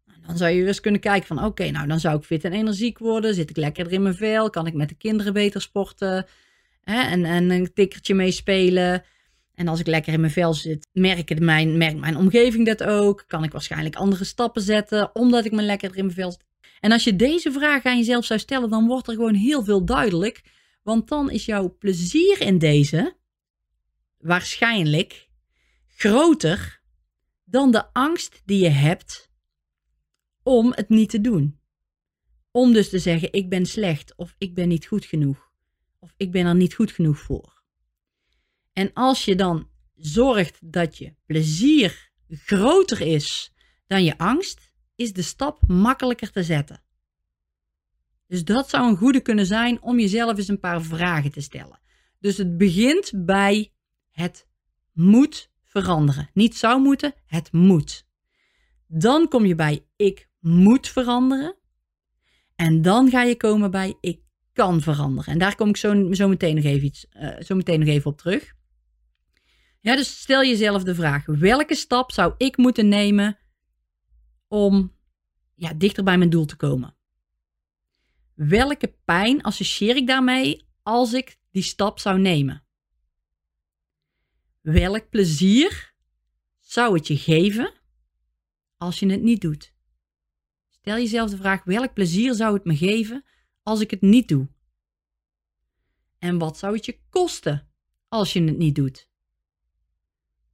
Nou, 0.04 0.20
dan 0.26 0.36
zou 0.36 0.50
je 0.50 0.66
eens 0.66 0.80
kunnen 0.80 1.00
kijken 1.00 1.26
van 1.26 1.44
oké, 1.44 1.70
nou 1.70 1.86
dan 1.86 2.00
zou 2.00 2.16
ik 2.16 2.24
fit 2.24 2.44
en 2.44 2.52
energiek 2.52 2.98
worden, 2.98 3.34
zit 3.34 3.50
ik 3.50 3.56
lekkerder 3.56 3.92
in 3.92 4.02
mijn 4.02 4.14
vel, 4.14 4.50
kan 4.50 4.66
ik 4.66 4.74
met 4.74 4.88
de 4.88 4.94
kinderen 4.94 5.32
beter 5.32 5.60
sporten 5.60 6.26
hè, 6.80 7.00
en, 7.00 7.24
en 7.24 7.50
een 7.50 7.72
tikkertje 7.74 8.14
meespelen. 8.14 9.04
En 9.54 9.68
als 9.68 9.80
ik 9.80 9.86
lekker 9.86 10.12
in 10.12 10.20
mijn 10.20 10.32
vel 10.32 10.54
zit, 10.54 10.88
merkt 10.92 11.40
mijn, 11.40 11.78
mijn 11.78 12.16
omgeving 12.16 12.66
dat 12.66 12.82
ook. 12.82 13.24
Kan 13.26 13.44
ik 13.44 13.52
waarschijnlijk 13.52 13.96
andere 13.96 14.24
stappen 14.24 14.62
zetten, 14.62 15.14
omdat 15.14 15.44
ik 15.44 15.52
me 15.52 15.62
lekkerder 15.62 15.98
in 15.98 16.04
mijn 16.04 16.16
vel 16.16 16.30
zit. 16.30 16.44
En 16.80 16.92
als 16.92 17.04
je 17.04 17.16
deze 17.16 17.52
vraag 17.52 17.84
aan 17.84 17.96
jezelf 17.96 18.24
zou 18.24 18.40
stellen, 18.40 18.70
dan 18.70 18.86
wordt 18.86 19.08
er 19.08 19.14
gewoon 19.14 19.34
heel 19.34 19.64
veel 19.64 19.84
duidelijk 19.84 20.42
want 20.86 21.08
dan 21.08 21.30
is 21.30 21.44
jouw 21.44 21.76
plezier 21.78 22.40
in 22.40 22.58
deze 22.58 23.16
waarschijnlijk 24.18 25.28
groter 25.86 26.82
dan 27.44 27.70
de 27.70 27.92
angst 27.92 28.42
die 28.44 28.62
je 28.62 28.68
hebt 28.68 29.30
om 30.42 30.72
het 30.74 30.88
niet 30.88 31.10
te 31.10 31.20
doen. 31.20 31.60
Om 32.50 32.72
dus 32.72 32.88
te 32.88 32.98
zeggen: 32.98 33.32
ik 33.32 33.48
ben 33.48 33.66
slecht 33.66 34.16
of 34.16 34.34
ik 34.38 34.54
ben 34.54 34.68
niet 34.68 34.86
goed 34.86 35.04
genoeg 35.04 35.52
of 35.98 36.14
ik 36.16 36.32
ben 36.32 36.46
er 36.46 36.54
niet 36.54 36.74
goed 36.74 36.90
genoeg 36.90 37.18
voor. 37.18 37.62
En 38.72 38.92
als 38.92 39.24
je 39.24 39.34
dan 39.34 39.70
zorgt 39.94 40.72
dat 40.72 40.98
je 40.98 41.14
plezier 41.26 42.10
groter 42.28 43.00
is 43.00 43.52
dan 43.86 44.04
je 44.04 44.18
angst, 44.18 44.65
is 44.96 45.12
de 45.12 45.22
stap 45.22 45.62
makkelijker 45.66 46.30
te 46.30 46.42
zetten. 46.42 46.82
Dus 48.26 48.44
dat 48.44 48.68
zou 48.68 48.88
een 48.88 48.96
goede 48.96 49.20
kunnen 49.20 49.46
zijn 49.46 49.82
om 49.82 49.98
jezelf 49.98 50.36
eens 50.36 50.48
een 50.48 50.60
paar 50.60 50.82
vragen 50.82 51.30
te 51.30 51.40
stellen. 51.40 51.80
Dus 52.18 52.36
het 52.36 52.58
begint 52.58 53.12
bij 53.14 53.72
het 54.10 54.46
moet 54.92 55.50
veranderen. 55.62 56.30
Niet 56.32 56.56
zou 56.56 56.80
moeten, 56.80 57.14
het 57.26 57.52
moet. 57.52 58.06
Dan 58.86 59.28
kom 59.28 59.44
je 59.44 59.54
bij 59.54 59.86
ik 59.96 60.28
moet 60.40 60.88
veranderen. 60.88 61.56
En 62.54 62.82
dan 62.82 63.10
ga 63.10 63.22
je 63.22 63.36
komen 63.36 63.70
bij 63.70 63.96
ik 64.00 64.20
kan 64.52 64.80
veranderen. 64.80 65.32
En 65.32 65.38
daar 65.38 65.54
kom 65.54 65.68
ik 65.68 65.76
zo, 65.76 66.12
zo, 66.12 66.28
meteen, 66.28 66.54
nog 66.54 66.64
even 66.64 66.86
iets, 66.86 67.06
uh, 67.12 67.40
zo 67.40 67.54
meteen 67.54 67.78
nog 67.78 67.88
even 67.88 68.10
op 68.10 68.18
terug. 68.18 68.54
Ja, 69.80 69.96
dus 69.96 70.20
stel 70.20 70.44
jezelf 70.44 70.82
de 70.82 70.94
vraag: 70.94 71.26
welke 71.26 71.74
stap 71.74 72.12
zou 72.12 72.34
ik 72.36 72.56
moeten 72.56 72.88
nemen 72.88 73.38
om 74.48 74.92
ja, 75.54 75.72
dichter 75.74 76.04
bij 76.04 76.18
mijn 76.18 76.30
doel 76.30 76.44
te 76.44 76.56
komen? 76.56 76.96
Welke 78.34 78.94
pijn 79.04 79.42
associeer 79.42 79.96
ik 79.96 80.06
daarmee 80.06 80.68
als 80.82 81.12
ik 81.12 81.38
die 81.50 81.62
stap 81.62 81.98
zou 81.98 82.18
nemen? 82.18 82.64
Welk 84.60 85.10
plezier 85.10 85.94
zou 86.60 86.94
het 86.94 87.06
je 87.06 87.16
geven 87.16 87.72
als 88.76 88.98
je 88.98 89.06
het 89.06 89.22
niet 89.22 89.40
doet? 89.40 89.74
Stel 90.68 90.96
jezelf 90.96 91.30
de 91.30 91.36
vraag: 91.36 91.64
welk 91.64 91.94
plezier 91.94 92.34
zou 92.34 92.54
het 92.54 92.64
me 92.64 92.76
geven 92.76 93.24
als 93.62 93.80
ik 93.80 93.90
het 93.90 94.00
niet 94.00 94.28
doe? 94.28 94.48
En 96.18 96.38
wat 96.38 96.58
zou 96.58 96.74
het 96.74 96.84
je 96.84 96.98
kosten 97.10 97.68
als 98.08 98.32
je 98.32 98.42
het 98.42 98.56
niet 98.58 98.74
doet? 98.74 99.08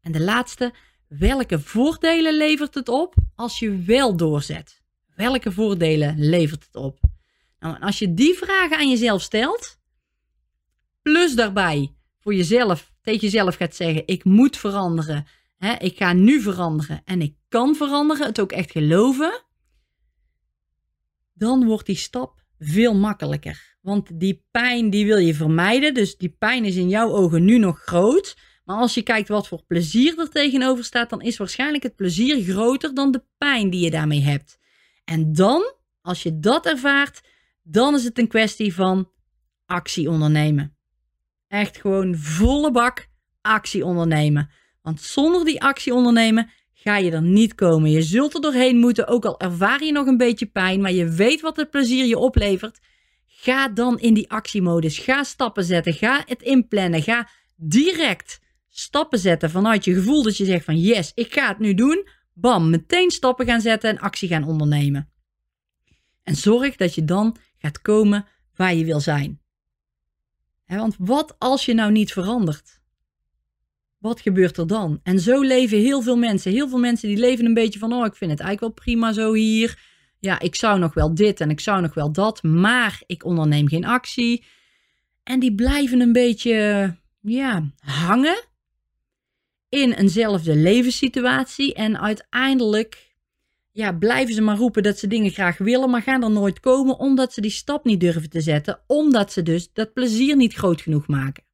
En 0.01 0.13
de 0.13 0.21
laatste, 0.21 0.75
welke 1.19 1.61
voordelen 1.61 2.37
levert 2.37 2.75
het 2.75 2.89
op 2.89 3.15
als 3.35 3.59
je 3.59 3.83
wel 3.83 4.17
doorzet? 4.17 4.83
Welke 5.15 5.53
voordelen 5.53 6.15
levert 6.19 6.65
het 6.65 6.77
op? 6.77 7.01
Nou, 7.59 7.81
als 7.81 7.99
je 7.99 8.15
die 8.15 8.35
vragen 8.35 8.77
aan 8.77 8.91
jezelf 8.91 9.23
stelt, 9.23 9.79
plus 11.03 11.35
daarbij 11.35 11.95
voor 12.21 12.35
jezelf, 12.35 12.93
tegen 13.03 13.21
jezelf 13.21 13.57
gaat 13.57 13.75
zeggen: 13.75 14.07
ik 14.07 14.25
moet 14.25 14.57
veranderen, 14.57 15.27
hè, 15.57 15.75
ik 15.75 15.97
ga 15.97 16.13
nu 16.13 16.41
veranderen 16.41 17.03
en 17.05 17.23
ik 17.23 17.35
kan 17.49 17.75
veranderen, 17.75 18.27
het 18.27 18.41
ook 18.41 18.53
echt 18.53 18.71
geloven, 18.71 19.45
dan 21.33 21.65
wordt 21.65 21.87
die 21.87 21.97
stap 21.97 22.43
veel 22.59 22.95
makkelijker. 22.95 23.77
Want 23.81 24.21
die 24.21 24.45
pijn 24.51 24.91
die 24.91 25.07
wil 25.07 25.19
je 25.19 25.35
vermijden, 25.35 25.95
dus 25.95 26.17
die 26.17 26.37
pijn 26.39 26.65
is 26.65 26.77
in 26.77 26.89
jouw 26.89 27.11
ogen 27.11 27.45
nu 27.45 27.59
nog 27.59 27.79
groot. 27.79 28.37
Als 28.79 28.95
je 28.95 29.03
kijkt 29.03 29.29
wat 29.29 29.49
voor 29.49 29.63
plezier 29.67 30.19
er 30.19 30.31
tegenover 30.31 30.85
staat, 30.85 31.11
dan 31.11 31.21
is 31.21 31.37
waarschijnlijk 31.37 31.83
het 31.83 31.97
plezier 31.97 32.43
groter 32.43 32.95
dan 32.95 33.11
de 33.11 33.25
pijn 33.39 33.71
die 33.71 33.81
je 33.81 33.91
daarmee 33.91 34.23
hebt. 34.23 34.59
En 35.05 35.33
dan, 35.33 35.75
als 36.01 36.23
je 36.23 36.39
dat 36.39 36.67
ervaart, 36.67 37.21
dan 37.63 37.95
is 37.95 38.05
het 38.05 38.19
een 38.19 38.29
kwestie 38.29 38.75
van 38.75 39.11
actie 39.67 40.11
ondernemen. 40.11 40.77
Echt 41.49 41.81
gewoon 41.81 42.17
volle 42.17 42.71
bak 42.71 43.09
actie 43.41 43.85
ondernemen. 43.85 44.51
Want 44.83 45.01
zonder 45.01 45.45
die 45.45 45.63
actie 45.63 45.95
ondernemen 45.95 46.51
ga 46.73 46.97
je 46.97 47.11
er 47.11 47.23
niet 47.23 47.55
komen. 47.55 47.91
Je 47.91 48.03
zult 48.03 48.35
er 48.35 48.41
doorheen 48.41 48.77
moeten, 48.77 49.07
ook 49.07 49.25
al 49.25 49.41
ervaar 49.41 49.85
je 49.85 49.93
nog 49.93 50.07
een 50.07 50.17
beetje 50.17 50.47
pijn, 50.47 50.81
maar 50.81 50.93
je 50.93 51.09
weet 51.09 51.41
wat 51.41 51.57
het 51.57 51.71
plezier 51.71 52.05
je 52.05 52.19
oplevert. 52.19 52.81
Ga 53.27 53.69
dan 53.69 53.99
in 53.99 54.15
die 54.15 54.31
actiemodus. 54.31 54.99
Ga 54.99 55.23
stappen 55.23 55.65
zetten. 55.65 55.93
Ga 55.93 56.23
het 56.27 56.43
inplannen. 56.43 57.03
Ga 57.03 57.29
direct 57.57 58.41
stappen 58.75 59.19
zetten 59.19 59.51
vanuit 59.51 59.85
je 59.85 59.95
gevoel 59.95 60.23
dat 60.23 60.37
je 60.37 60.45
zegt 60.45 60.65
van 60.65 60.79
yes, 60.79 61.13
ik 61.15 61.33
ga 61.33 61.49
het 61.49 61.59
nu 61.59 61.75
doen. 61.75 62.09
Bam, 62.33 62.71
meteen 62.71 63.11
stappen 63.11 63.47
gaan 63.47 63.61
zetten 63.61 63.91
en 63.91 63.99
actie 63.99 64.29
gaan 64.29 64.45
ondernemen. 64.45 65.11
En 66.23 66.37
zorg 66.37 66.77
dat 66.77 66.95
je 66.95 67.05
dan 67.05 67.37
gaat 67.59 67.83
komen 67.83 68.27
waar 68.55 68.75
je 68.75 68.85
wil 68.85 69.01
zijn. 69.01 69.41
want 70.67 70.97
wat 70.99 71.35
als 71.39 71.65
je 71.65 71.75
nou 71.75 71.93
niet 71.93 72.13
verandert? 72.13 72.81
Wat 73.99 74.21
gebeurt 74.21 74.57
er 74.57 74.67
dan? 74.67 75.01
En 75.03 75.21
zo 75.21 75.41
leven 75.41 75.79
heel 75.79 76.03
veel 76.03 76.17
mensen. 76.17 76.53
Heel 76.53 76.69
veel 76.69 76.79
mensen 76.79 77.09
die 77.09 77.19
leven 77.19 77.45
een 77.45 77.55
beetje 77.55 77.79
van, 77.79 77.93
oh, 77.93 78.07
ik 78.07 78.15
vind 78.15 78.31
het 78.31 78.41
eigenlijk 78.41 78.61
wel 78.61 78.85
prima 78.85 79.13
zo 79.13 79.33
hier. 79.33 79.79
Ja, 80.19 80.41
ik 80.41 80.55
zou 80.55 80.79
nog 80.79 80.95
wel 80.95 81.15
dit 81.15 81.41
en 81.41 81.51
ik 81.51 81.61
zou 81.61 81.81
nog 81.81 81.95
wel 81.95 82.13
dat, 82.13 82.43
maar 82.43 83.03
ik 83.07 83.25
onderneem 83.25 83.69
geen 83.69 83.85
actie. 83.85 84.45
En 85.23 85.41
die 85.41 85.55
blijven 85.55 86.01
een 86.01 86.13
beetje, 86.13 86.97
ja, 87.21 87.71
hangen 87.79 88.51
in 89.73 89.93
eenzelfde 89.93 90.57
levenssituatie. 90.57 91.75
En 91.75 92.01
uiteindelijk 92.01 93.15
ja, 93.71 93.93
blijven 93.93 94.35
ze 94.35 94.43
maar 94.43 94.57
roepen 94.57 94.83
dat 94.83 94.99
ze 94.99 95.07
dingen 95.07 95.31
graag 95.31 95.59
willen, 95.59 95.91
maar 95.91 96.03
gaan 96.03 96.23
er 96.23 96.31
nooit 96.31 96.61
komen 96.61 96.99
omdat 96.99 97.33
ze 97.33 97.41
die 97.41 97.51
stap 97.51 97.85
niet 97.85 98.01
durven 98.01 98.31
te 98.31 98.41
zetten. 98.41 98.81
Omdat 98.87 99.33
ze 99.33 99.43
dus 99.43 99.73
dat 99.73 99.93
plezier 99.93 100.37
niet 100.37 100.55
groot 100.55 100.81
genoeg 100.81 101.07
maken. 101.07 101.45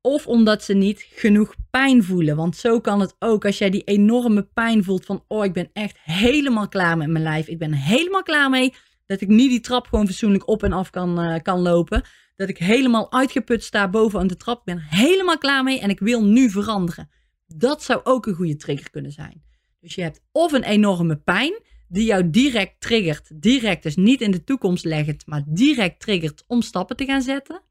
Of 0.00 0.26
omdat 0.26 0.62
ze 0.62 0.74
niet 0.74 1.06
genoeg 1.10 1.54
pijn 1.70 2.04
voelen. 2.04 2.36
Want 2.36 2.56
zo 2.56 2.80
kan 2.80 3.00
het 3.00 3.16
ook. 3.18 3.44
Als 3.44 3.58
jij 3.58 3.70
die 3.70 3.84
enorme 3.84 4.42
pijn 4.42 4.84
voelt 4.84 5.04
van, 5.04 5.24
oh, 5.28 5.44
ik 5.44 5.52
ben 5.52 5.70
echt 5.72 5.98
helemaal 6.02 6.68
klaar 6.68 6.96
met 6.96 7.08
mijn 7.08 7.24
lijf. 7.24 7.48
Ik 7.48 7.58
ben 7.58 7.72
helemaal 7.72 8.22
klaar 8.22 8.50
mee 8.50 8.74
dat 9.06 9.20
ik 9.20 9.28
niet 9.28 9.50
die 9.50 9.60
trap 9.60 9.86
gewoon 9.86 10.06
fatsoenlijk 10.06 10.48
op 10.48 10.62
en 10.62 10.72
af 10.72 10.90
kan, 10.90 11.24
uh, 11.24 11.38
kan 11.42 11.60
lopen 11.60 12.02
dat 12.36 12.48
ik 12.48 12.58
helemaal 12.58 13.12
uitgeput 13.12 13.64
sta 13.64 13.88
boven 13.88 14.20
aan 14.20 14.26
de 14.26 14.36
trap. 14.36 14.58
Ik 14.58 14.64
ben 14.64 14.78
helemaal 14.78 15.38
klaar 15.38 15.62
mee 15.62 15.80
en 15.80 15.90
ik 15.90 16.00
wil 16.00 16.24
nu 16.24 16.50
veranderen. 16.50 17.10
Dat 17.46 17.82
zou 17.82 18.00
ook 18.04 18.26
een 18.26 18.34
goede 18.34 18.56
trigger 18.56 18.90
kunnen 18.90 19.12
zijn. 19.12 19.42
Dus 19.80 19.94
je 19.94 20.02
hebt 20.02 20.20
of 20.32 20.52
een 20.52 20.64
enorme 20.64 21.16
pijn 21.16 21.62
die 21.88 22.04
jou 22.04 22.30
direct 22.30 22.80
triggert, 22.80 23.42
direct 23.42 23.82
dus 23.82 23.96
niet 23.96 24.20
in 24.20 24.30
de 24.30 24.44
toekomst 24.44 24.84
leggend, 24.84 25.26
maar 25.26 25.42
direct 25.46 26.00
triggert 26.00 26.44
om 26.46 26.62
stappen 26.62 26.96
te 26.96 27.04
gaan 27.04 27.22
zetten. 27.22 27.62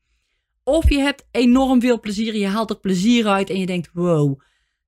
Of 0.63 0.89
je 0.89 0.97
hebt 0.97 1.27
enorm 1.31 1.81
veel 1.81 1.99
plezier, 1.99 2.35
je 2.35 2.47
haalt 2.47 2.69
er 2.69 2.79
plezier 2.79 3.27
uit 3.27 3.49
en 3.49 3.59
je 3.59 3.65
denkt, 3.65 3.89
wow, 3.93 4.39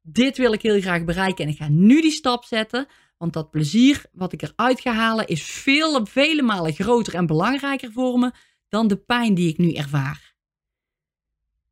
dit 0.02 0.38
wil 0.38 0.54
ik 0.54 0.62
heel 0.62 0.82
graag 0.82 1.04
bereiken 1.04 1.46
en 1.46 1.52
ik 1.52 1.58
ga 1.58 1.68
nu 1.70 2.02
die 2.02 2.12
stap 2.12 2.44
zetten. 2.44 2.88
Want 3.18 3.34
dat 3.34 3.52
plezier 3.52 4.06
wat 4.12 4.34
ik 4.34 4.42
eruit 4.42 4.82
ga 4.82 4.94
halen 4.94 5.28
is 5.28 5.44
vele, 5.44 6.06
vele 6.06 6.42
malen 6.42 6.74
groter 6.74 7.16
en 7.16 7.26
belangrijker 7.26 7.92
voor 7.92 8.20
me 8.20 8.32
dan 8.70 8.88
de 8.88 8.98
pijn 8.98 9.34
die 9.34 9.50
ik 9.50 9.58
nu 9.58 9.74
ervaar. 9.74 10.36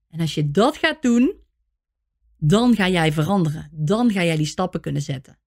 En 0.09 0.19
als 0.19 0.33
je 0.33 0.51
dat 0.51 0.77
gaat 0.77 1.01
doen, 1.01 1.41
dan 2.38 2.75
ga 2.75 2.89
jij 2.89 3.12
veranderen. 3.12 3.69
Dan 3.71 4.12
ga 4.12 4.23
jij 4.23 4.35
die 4.35 4.45
stappen 4.45 4.81
kunnen 4.81 5.01
zetten. 5.01 5.39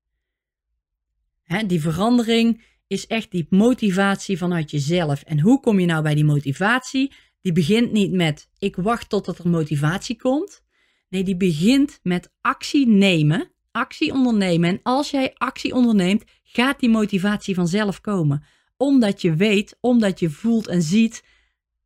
die 1.66 1.80
verandering 1.80 2.64
is 2.86 3.06
echt 3.06 3.30
die 3.30 3.46
motivatie 3.50 4.38
vanuit 4.38 4.70
jezelf. 4.70 5.22
En 5.22 5.40
hoe 5.40 5.60
kom 5.60 5.80
je 5.80 5.86
nou 5.86 6.02
bij 6.02 6.14
die 6.14 6.24
motivatie? 6.24 7.12
Die 7.40 7.52
begint 7.52 7.92
niet 7.92 8.12
met 8.12 8.48
ik 8.58 8.76
wacht 8.76 9.08
totdat 9.08 9.38
er 9.38 9.48
motivatie 9.48 10.16
komt. 10.16 10.62
Nee, 11.08 11.24
die 11.24 11.36
begint 11.36 12.00
met 12.02 12.32
actie 12.40 12.86
nemen, 12.86 13.50
actie 13.76 14.12
ondernemen. 14.12 14.70
En 14.70 14.80
als 14.82 15.10
jij 15.10 15.34
actie 15.34 15.74
onderneemt, 15.74 16.24
gaat 16.42 16.80
die 16.80 16.88
motivatie 16.88 17.54
vanzelf 17.54 18.00
komen. 18.00 18.44
Omdat 18.76 19.22
je 19.22 19.34
weet, 19.34 19.76
omdat 19.80 20.20
je 20.20 20.30
voelt 20.30 20.66
en 20.66 20.82
ziet 20.82 21.24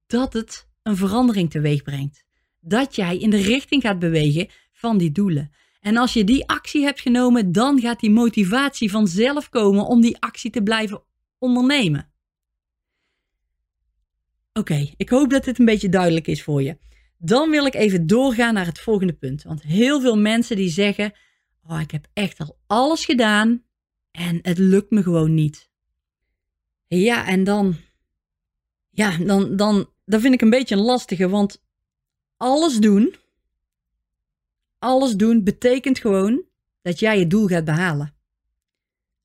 dat 0.06 0.32
het 0.32 0.68
een 0.82 0.96
verandering 0.96 1.50
teweeg 1.50 1.82
brengt. 1.82 2.24
Dat 2.60 2.96
jij 2.96 3.18
in 3.18 3.30
de 3.30 3.42
richting 3.42 3.82
gaat 3.82 3.98
bewegen 3.98 4.48
van 4.72 4.98
die 4.98 5.12
doelen. 5.12 5.50
En 5.80 5.96
als 5.96 6.12
je 6.12 6.24
die 6.24 6.48
actie 6.48 6.82
hebt 6.84 7.00
genomen, 7.00 7.52
dan 7.52 7.80
gaat 7.80 8.00
die 8.00 8.10
motivatie 8.10 8.90
vanzelf 8.90 9.48
komen 9.48 9.86
om 9.86 10.00
die 10.00 10.20
actie 10.20 10.50
te 10.50 10.62
blijven 10.62 11.02
ondernemen. 11.38 12.12
Oké, 14.52 14.90
ik 14.96 15.08
hoop 15.08 15.30
dat 15.30 15.44
dit 15.44 15.58
een 15.58 15.64
beetje 15.64 15.88
duidelijk 15.88 16.26
is 16.26 16.42
voor 16.42 16.62
je. 16.62 16.78
Dan 17.18 17.50
wil 17.50 17.66
ik 17.66 17.74
even 17.74 18.06
doorgaan 18.06 18.54
naar 18.54 18.66
het 18.66 18.80
volgende 18.80 19.12
punt. 19.12 19.42
Want 19.42 19.62
heel 19.62 20.00
veel 20.00 20.16
mensen 20.16 20.56
die 20.56 20.70
zeggen: 20.70 21.12
Oh, 21.70 21.80
ik 21.80 21.90
heb 21.90 22.06
echt 22.12 22.40
al 22.40 22.58
alles 22.66 23.04
gedaan 23.04 23.64
en 24.10 24.38
het 24.42 24.58
lukt 24.58 24.90
me 24.90 25.02
gewoon 25.02 25.34
niet. 25.34 25.70
Ja, 26.86 27.26
en 27.26 27.44
dan. 27.44 27.76
Ja, 28.90 29.18
dan, 29.18 29.56
dan 29.56 29.88
dat 30.04 30.20
vind 30.20 30.34
ik 30.34 30.40
een 30.40 30.50
beetje 30.50 30.74
een 30.74 30.82
lastige, 30.82 31.28
want 31.28 31.62
alles 32.36 32.78
doen, 32.78 33.14
alles 34.78 35.14
doen 35.14 35.44
betekent 35.44 35.98
gewoon 35.98 36.44
dat 36.82 36.98
jij 36.98 37.18
je 37.18 37.26
doel 37.26 37.46
gaat 37.46 37.64
behalen. 37.64 38.14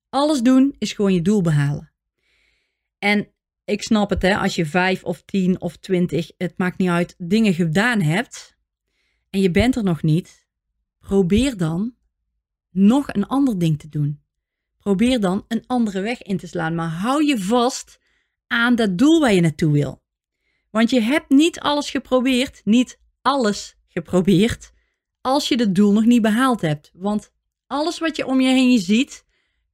Alles 0.09 0.41
doen 0.41 0.75
is 0.77 0.93
gewoon 0.93 1.13
je 1.13 1.21
doel 1.21 1.41
behalen. 1.41 1.91
En 2.99 3.27
ik 3.63 3.83
snap 3.83 4.09
het, 4.09 4.21
hè, 4.21 4.37
als 4.37 4.55
je 4.55 4.65
vijf 4.65 5.03
of 5.03 5.21
tien 5.21 5.61
of 5.61 5.77
twintig, 5.77 6.31
het 6.37 6.57
maakt 6.57 6.77
niet 6.77 6.89
uit, 6.89 7.15
dingen 7.17 7.53
gedaan 7.53 8.01
hebt 8.01 8.57
en 9.29 9.41
je 9.41 9.51
bent 9.51 9.75
er 9.75 9.83
nog 9.83 10.03
niet, 10.03 10.47
probeer 10.99 11.57
dan 11.57 11.95
nog 12.75 13.13
een 13.13 13.27
ander 13.27 13.60
ding 13.60 13.79
te 13.79 13.89
doen. 13.89 14.22
Probeer 14.77 15.20
dan 15.20 15.46
een 15.48 15.63
andere 15.67 16.01
weg 16.01 16.22
in 16.22 16.38
te 16.38 16.48
slaan, 16.48 16.75
maar 16.75 16.89
hou 16.89 17.25
je 17.25 17.39
vast 17.39 18.00
aan 18.48 18.75
dat 18.75 18.98
doel 18.98 19.20
waar 19.20 19.34
je 19.34 19.41
naartoe 19.41 19.72
wil. 19.72 20.03
Want 20.70 20.89
je 20.89 21.01
hebt 21.01 21.29
niet 21.29 21.60
alles 21.60 21.89
geprobeerd, 21.89 22.62
niet 22.63 23.00
alles 23.22 23.77
geprobeerd, 23.88 24.72
als 25.22 25.48
je 25.48 25.55
het 25.55 25.75
doel 25.75 25.91
nog 25.91 26.05
niet 26.05 26.22
behaald 26.22 26.62
hebt. 26.62 26.91
Want 26.94 27.32
alles 27.67 28.00
wat 28.00 28.15
je 28.15 28.25
om 28.25 28.41
je 28.41 28.50
heen 28.50 28.79
ziet, 28.79 29.25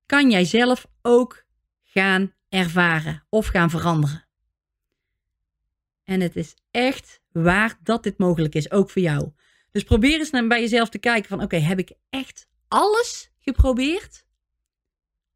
kan 0.06 0.32
jij 0.32 0.46
zelf 0.46 0.88
ook 1.02 1.46
gaan 1.82 2.34
ervaren 2.50 3.24
of 3.30 3.48
gaan 3.48 3.70
veranderen. 3.70 4.26
En 6.04 6.22
het 6.22 6.36
is 6.36 6.54
echt 6.72 7.22
waar 7.32 7.80
dat 7.84 8.04
dit 8.04 8.18
mogelijk 8.18 8.56
is, 8.56 8.72
ook 8.72 8.90
voor 8.90 9.02
jou. 9.02 9.32
Dus 9.72 9.84
probeer 9.84 10.20
eens 10.20 10.30
naar 10.30 10.48
bij 10.48 10.62
jezelf 10.62 10.90
te 10.90 10.98
kijken 10.98 11.30
van 11.30 11.42
oké, 11.42 11.58
heb 11.58 11.80
ik 11.80 11.92
echt 12.10 12.48
alles 12.72 13.32
geprobeerd? 13.40 14.26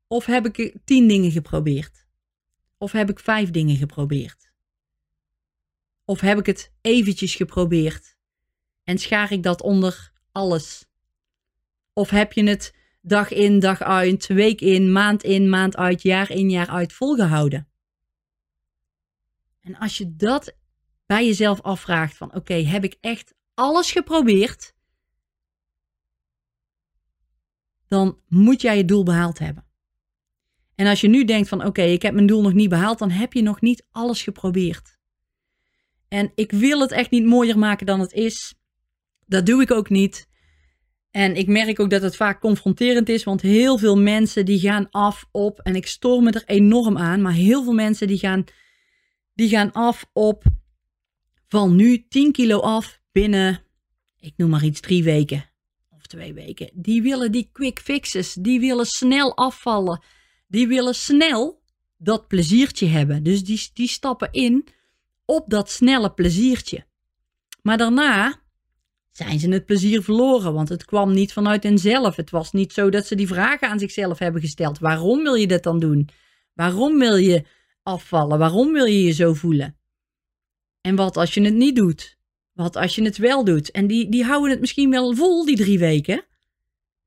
Of 0.07 0.25
heb 0.25 0.45
ik 0.45 0.77
tien 0.85 1.07
dingen 1.07 1.31
geprobeerd? 1.31 2.07
Of 2.77 2.91
heb 2.91 3.09
ik 3.09 3.19
vijf 3.19 3.51
dingen 3.51 3.75
geprobeerd? 3.75 4.51
Of 6.05 6.19
heb 6.19 6.39
ik 6.39 6.45
het 6.45 6.71
eventjes 6.81 7.35
geprobeerd 7.35 8.17
en 8.83 8.97
schaar 8.97 9.31
ik 9.31 9.43
dat 9.43 9.61
onder 9.61 10.11
alles? 10.31 10.85
Of 11.93 12.09
heb 12.09 12.33
je 12.33 12.43
het 12.43 12.75
dag 13.01 13.31
in, 13.31 13.59
dag 13.59 13.81
uit, 13.81 14.27
week 14.27 14.61
in, 14.61 14.91
maand 14.91 15.23
in, 15.23 15.49
maand 15.49 15.75
uit, 15.75 16.01
jaar 16.01 16.31
in, 16.31 16.49
jaar 16.49 16.69
uit 16.69 16.93
volgehouden? 16.93 17.67
En 19.61 19.75
als 19.75 19.97
je 19.97 20.15
dat 20.15 20.55
bij 21.05 21.25
jezelf 21.25 21.61
afvraagt 21.61 22.17
van 22.17 22.35
oké, 22.35 22.53
heb 22.53 22.83
ik 22.83 22.97
echt 23.01 23.33
alles 23.53 23.91
geprobeerd? 23.91 24.74
Dan 27.95 28.19
moet 28.27 28.61
jij 28.61 28.77
je 28.77 28.85
doel 28.85 29.03
behaald 29.03 29.39
hebben. 29.39 29.65
En 30.75 30.87
als 30.87 31.01
je 31.01 31.07
nu 31.07 31.25
denkt 31.25 31.47
van 31.47 31.65
oké, 31.65 31.81
ik 31.81 32.01
heb 32.01 32.13
mijn 32.13 32.25
doel 32.25 32.41
nog 32.41 32.53
niet 32.53 32.69
behaald, 32.69 32.99
dan 32.99 33.09
heb 33.09 33.33
je 33.33 33.41
nog 33.41 33.61
niet 33.61 33.85
alles 33.91 34.21
geprobeerd. 34.21 34.97
En 36.07 36.31
ik 36.35 36.51
wil 36.51 36.79
het 36.79 36.91
echt 36.91 37.11
niet 37.11 37.25
mooier 37.25 37.57
maken 37.57 37.85
dan 37.85 37.99
het 37.99 38.13
is. 38.13 38.55
Dat 39.25 39.45
doe 39.45 39.61
ik 39.61 39.71
ook 39.71 39.89
niet. 39.89 40.27
En 41.11 41.35
ik 41.35 41.47
merk 41.47 41.79
ook 41.79 41.89
dat 41.89 42.01
het 42.01 42.15
vaak 42.15 42.41
confronterend 42.41 43.09
is, 43.09 43.23
want 43.23 43.41
heel 43.41 43.77
veel 43.77 43.97
mensen 43.97 44.45
die 44.45 44.59
gaan 44.59 44.89
af 44.89 45.25
op, 45.31 45.59
en 45.59 45.75
ik 45.75 45.87
stoor 45.87 46.23
me 46.23 46.31
er 46.31 46.43
enorm 46.45 46.97
aan, 46.97 47.21
maar 47.21 47.33
heel 47.33 47.63
veel 47.63 47.73
mensen 47.73 48.07
die 48.07 48.17
gaan, 48.17 48.43
die 49.33 49.49
gaan 49.49 49.71
af 49.71 50.05
op 50.13 50.43
van 51.47 51.75
nu 51.75 52.07
10 52.07 52.31
kilo 52.31 52.59
af 52.59 53.01
binnen, 53.11 53.61
ik 54.17 54.33
noem 54.37 54.49
maar 54.49 54.63
iets, 54.63 54.79
drie 54.79 55.03
weken 55.03 55.53
twee 56.07 56.33
weken. 56.33 56.69
Die 56.73 57.01
willen 57.01 57.31
die 57.31 57.49
quick 57.51 57.79
fixes, 57.79 58.33
die 58.33 58.59
willen 58.59 58.85
snel 58.85 59.35
afvallen, 59.35 60.01
die 60.47 60.67
willen 60.67 60.95
snel 60.95 61.61
dat 61.97 62.27
pleziertje 62.27 62.87
hebben. 62.87 63.23
Dus 63.23 63.43
die, 63.43 63.69
die 63.73 63.87
stappen 63.87 64.31
in 64.31 64.67
op 65.25 65.49
dat 65.49 65.69
snelle 65.69 66.13
pleziertje. 66.13 66.85
Maar 67.61 67.77
daarna 67.77 68.41
zijn 69.11 69.39
ze 69.39 69.49
het 69.49 69.65
plezier 69.65 70.03
verloren, 70.03 70.53
want 70.53 70.69
het 70.69 70.85
kwam 70.85 71.13
niet 71.13 71.33
vanuit 71.33 71.63
henzelf. 71.63 72.15
Het 72.15 72.29
was 72.29 72.51
niet 72.51 72.73
zo 72.73 72.89
dat 72.89 73.05
ze 73.05 73.15
die 73.15 73.27
vragen 73.27 73.69
aan 73.69 73.79
zichzelf 73.79 74.19
hebben 74.19 74.41
gesteld. 74.41 74.79
Waarom 74.79 75.23
wil 75.23 75.33
je 75.33 75.47
dat 75.47 75.63
dan 75.63 75.79
doen? 75.79 76.09
Waarom 76.53 76.99
wil 76.99 77.15
je 77.15 77.45
afvallen? 77.83 78.39
Waarom 78.39 78.73
wil 78.73 78.85
je 78.85 79.03
je 79.03 79.11
zo 79.11 79.33
voelen? 79.33 79.77
En 80.81 80.95
wat 80.95 81.17
als 81.17 81.33
je 81.33 81.41
het 81.41 81.53
niet 81.53 81.75
doet? 81.75 82.17
Wat 82.55 82.75
als 82.75 82.95
je 82.95 83.03
het 83.03 83.17
wel 83.17 83.43
doet? 83.43 83.71
En 83.71 83.87
die, 83.87 84.09
die 84.09 84.23
houden 84.23 84.51
het 84.51 84.59
misschien 84.59 84.89
wel 84.89 85.15
vol, 85.15 85.45
die 85.45 85.55
drie 85.55 85.79
weken. 85.79 86.25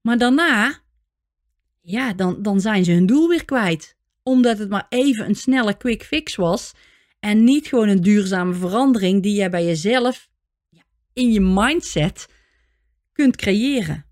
Maar 0.00 0.18
daarna, 0.18 0.80
ja, 1.80 2.12
dan, 2.12 2.42
dan 2.42 2.60
zijn 2.60 2.84
ze 2.84 2.92
hun 2.92 3.06
doel 3.06 3.28
weer 3.28 3.44
kwijt. 3.44 3.96
Omdat 4.22 4.58
het 4.58 4.68
maar 4.68 4.86
even 4.88 5.28
een 5.28 5.34
snelle 5.34 5.76
quick 5.76 6.02
fix 6.02 6.34
was. 6.34 6.74
En 7.20 7.44
niet 7.44 7.66
gewoon 7.66 7.88
een 7.88 8.02
duurzame 8.02 8.54
verandering 8.54 9.22
die 9.22 9.42
je 9.42 9.48
bij 9.48 9.64
jezelf 9.64 10.28
in 11.12 11.32
je 11.32 11.40
mindset 11.40 12.28
kunt 13.12 13.36
creëren. 13.36 14.06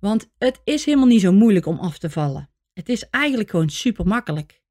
Want 0.00 0.30
het 0.38 0.60
is 0.64 0.84
helemaal 0.84 1.06
niet 1.06 1.20
zo 1.20 1.32
moeilijk 1.32 1.66
om 1.66 1.78
af 1.78 1.98
te 1.98 2.10
vallen. 2.10 2.50
Het 2.72 2.88
is 2.88 3.08
eigenlijk 3.08 3.50
gewoon 3.50 3.70
super 3.70 4.06
makkelijk. 4.06 4.62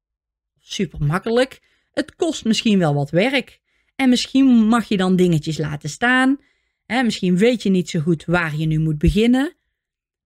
Super 0.58 1.04
makkelijk. 1.04 1.62
Het 1.92 2.14
kost 2.14 2.44
misschien 2.44 2.78
wel 2.78 2.94
wat 2.94 3.10
werk. 3.10 3.60
En 4.00 4.08
misschien 4.08 4.46
mag 4.46 4.88
je 4.88 4.96
dan 4.96 5.16
dingetjes 5.16 5.58
laten 5.58 5.88
staan. 5.88 6.38
Hè, 6.86 7.02
misschien 7.02 7.36
weet 7.36 7.62
je 7.62 7.70
niet 7.70 7.88
zo 7.88 8.00
goed 8.00 8.24
waar 8.24 8.56
je 8.56 8.66
nu 8.66 8.78
moet 8.78 8.98
beginnen. 8.98 9.56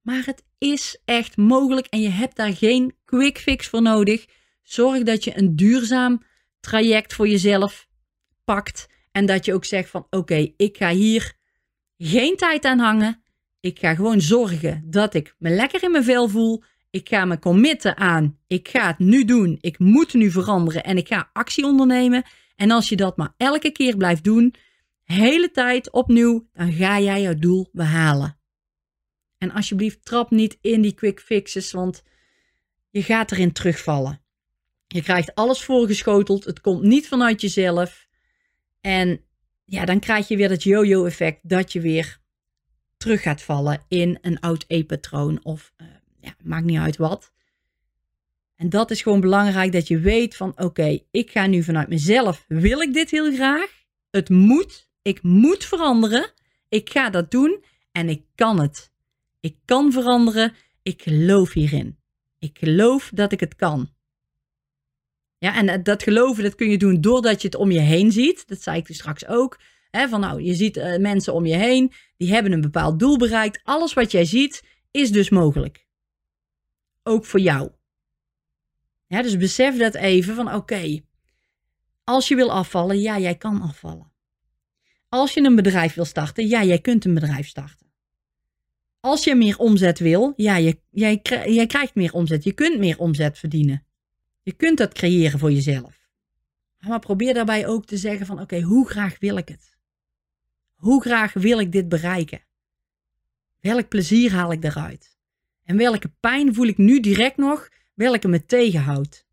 Maar 0.01 0.23
het 0.25 0.45
is 0.59 1.01
echt 1.05 1.37
mogelijk 1.37 1.87
en 1.87 2.01
je 2.01 2.09
hebt 2.09 2.37
daar 2.37 2.57
geen 2.57 2.95
quick 3.05 3.39
fix 3.39 3.67
voor 3.69 3.83
nodig. 3.83 4.27
Zorg 4.63 5.03
dat 5.03 5.25
je 5.25 5.39
een 5.39 5.57
duurzaam 5.57 6.23
traject 6.61 7.15
voor 7.15 7.29
jezelf 7.29 7.89
pakt. 8.45 8.87
En 9.13 9.27
dat 9.27 9.45
je 9.45 9.55
ook 9.55 9.65
zegt 9.65 9.91
van 9.91 10.07
oké, 10.11 10.53
ik 10.57 10.77
ga 10.77 10.91
hier 10.91 11.33
geen 11.99 12.37
tijd 12.37 12.65
aan 12.65 12.79
hangen. 12.79 13.23
Ik 13.61 13.79
ga 13.79 13.95
gewoon 13.95 14.21
zorgen 14.21 14.85
dat 14.87 15.15
ik 15.15 15.35
me 15.39 15.51
lekker 15.51 15.83
in 15.83 15.91
mijn 15.91 16.05
vel 16.05 16.29
voel. 16.29 16.63
Ik 16.91 17.09
ga 17.09 17.25
me 17.25 17.39
committen 17.39 17.97
aan. 17.97 18.39
Ik 18.47 18.69
ga 18.69 18.87
het 18.87 18.99
nu 18.99 19.25
doen. 19.25 19.59
Ik 19.61 19.79
moet 19.79 20.15
nu 20.15 20.31
veranderen 20.31 20.85
en 20.85 20.97
ik 20.97 21.09
ga 21.09 21.31
actie 21.33 21.65
ondernemen. 21.65 22.25
En 22.57 22.71
als 22.71 22.89
je 22.89 22.97
dat 22.97 23.17
maar 23.17 23.35
elke 23.37 23.71
keer 23.71 23.97
blijft 23.97 24.25
doen, 24.25 24.55
hele 25.03 25.51
tijd 25.51 25.91
opnieuw, 25.91 26.49
dan 26.53 26.73
ga 26.73 27.01
jij 27.01 27.23
jouw 27.23 27.35
doel 27.35 27.69
behalen. 27.73 28.39
En 29.39 29.51
alsjeblieft, 29.51 30.05
trap 30.05 30.31
niet 30.31 30.59
in 30.61 30.83
die 30.83 30.95
quick 30.95 31.21
fixes, 31.21 31.73
want 31.73 32.03
je 32.91 33.03
gaat 33.03 33.33
erin 33.33 33.53
terugvallen. 33.53 34.23
Je 34.87 35.03
krijgt 35.03 35.35
alles 35.35 35.63
voorgeschoteld. 35.63 36.45
Het 36.45 36.61
komt 36.61 36.83
niet 36.83 37.09
vanuit 37.09 37.41
jezelf. 37.41 38.07
En 38.81 39.25
ja, 39.65 39.85
dan 39.85 39.99
krijg 39.99 40.29
je 40.29 40.37
weer 40.37 40.49
dat 40.49 40.63
yo-yo 40.63 41.05
effect 41.05 41.49
dat 41.49 41.73
je 41.73 41.81
weer 41.81 42.21
terug 42.97 43.23
gaat 43.23 43.43
vallen 43.43 43.85
in 43.89 44.19
een 44.21 44.41
oud 44.41 44.65
E-patroon 44.67 45.45
of 45.45 45.73
uh, 45.77 45.87
ja, 46.21 46.35
maakt 46.43 46.65
niet 46.65 46.79
uit 46.79 46.97
wat. 46.97 47.33
En 48.57 48.69
dat 48.69 48.91
is 48.91 49.03
gewoon 49.03 49.21
belangrijk 49.21 49.73
dat 49.73 49.89
je 49.89 49.99
weet 49.99 50.37
van 50.37 50.53
oké, 50.57 50.99
ik 51.11 51.31
ga 51.31 51.47
nu 51.47 51.63
vanuit 51.63 51.89
mezelf, 51.89 52.45
wil 52.49 52.81
ik 52.81 52.93
dit 52.93 53.11
heel 53.11 53.33
graag? 53.33 53.83
Het 54.11 54.29
moet, 54.29 54.89
ik 55.03 55.23
moet 55.23 55.65
veranderen. 55.65 56.33
Ik 56.69 56.91
ga 56.91 57.11
dat 57.11 57.31
doen 57.31 57.65
en 57.93 58.09
ik 58.09 58.23
kan 58.35 58.61
het. 58.61 58.93
Ik 59.41 59.57
kan 59.65 59.93
veranderen. 59.93 60.55
Ik 60.83 61.03
geloof 61.03 61.53
hierin. 61.53 61.99
Ik 62.39 62.59
geloof 62.59 63.11
dat 63.15 63.33
ik 63.33 63.41
het 63.41 63.57
kan. 63.57 63.93
Ja, 65.39 65.57
en 65.57 65.83
dat 65.83 66.03
geloven 66.03 66.43
dat 66.43 66.55
kun 66.55 66.71
je 66.71 66.79
doen 66.79 67.01
doordat 67.01 67.43
je 67.43 67.49
het 67.49 67.57
om 67.57 67.71
je 67.71 67.81
heen 67.81 68.13
ziet. 68.13 68.49
Dat 68.49 68.63
zei 68.63 68.79
ik 68.79 68.87
dus 68.87 68.97
straks 68.97 69.27
ook. 69.27 69.61
Van 69.91 70.21
nou, 70.21 70.43
je 70.43 70.55
ziet 70.55 70.77
uh, 70.77 70.97
mensen 70.97 71.35
om 71.35 71.47
je 71.47 71.55
heen, 71.55 71.93
die 72.17 72.33
hebben 72.33 72.53
een 72.53 72.61
bepaald 72.61 72.99
doel 72.99 73.19
bereikt. 73.19 73.61
Alles 73.63 73.93
wat 73.93 74.11
jij 74.11 74.25
ziet 74.25 74.63
is 74.91 75.11
dus 75.11 75.31
mogelijk. 75.31 75.87
Ook 77.03 77.25
voor 77.25 77.41
jou. 77.41 77.71
Ja, 79.15 79.23
dus 79.23 79.37
besef 79.37 79.79
dat 79.79 79.95
even 79.95 80.35
van 80.35 80.55
oké, 80.55 81.01
als 82.05 82.29
je 82.29 82.35
wil 82.35 82.53
afvallen, 82.53 83.01
ja, 83.01 83.19
jij 83.19 83.35
kan 83.35 83.61
afvallen. 83.61 84.13
Als 85.09 85.35
je 85.35 85.41
een 85.41 85.55
bedrijf 85.55 85.95
wil 85.95 86.05
starten, 86.05 86.49
ja, 86.49 86.65
jij 86.65 86.79
kunt 86.79 87.05
een 87.05 87.15
bedrijf 87.15 87.47
starten. 87.47 87.87
Als 89.01 89.25
je 89.25 89.35
meer 89.35 89.59
omzet 89.59 89.99
wil, 89.99 90.33
ja, 90.37 90.57
je, 90.57 90.81
jij, 90.91 91.21
jij 91.47 91.67
krijgt 91.67 91.95
meer 91.95 92.13
omzet. 92.13 92.45
Je 92.45 92.53
kunt 92.53 92.79
meer 92.79 92.99
omzet 92.99 93.39
verdienen. 93.39 93.87
Je 94.43 94.53
kunt 94.53 94.79
dat 94.79 94.93
creëren 94.93 95.39
voor 95.39 95.53
jezelf. 95.53 96.09
Maar 96.79 96.99
probeer 97.01 97.35
daarbij 97.35 97.67
ook 97.67 97.87
te 97.87 97.97
zeggen 97.97 98.27
van 98.27 98.41
oké, 98.41 98.61
hoe 98.61 98.89
graag 98.89 99.19
wil 99.19 99.37
ik 99.37 99.49
het? 99.49 99.77
Hoe 100.75 101.03
graag 101.03 101.33
wil 101.33 101.59
ik 101.59 101.73
dit 101.73 101.89
bereiken? 101.89 102.45
Welk 103.61 103.89
plezier 103.89 104.33
haal 104.33 104.53
ik 104.53 104.65
eruit? 104.65 105.19
En 105.65 105.77
welke 105.77 106.13
pijn 106.21 106.55
voel 106.55 106.67
ik 106.67 106.79
nu 106.79 107.01
direct 107.01 107.37
nog, 107.37 107.69
welke 107.95 108.29
me 108.29 108.47
tegenhoudt? 108.47 109.27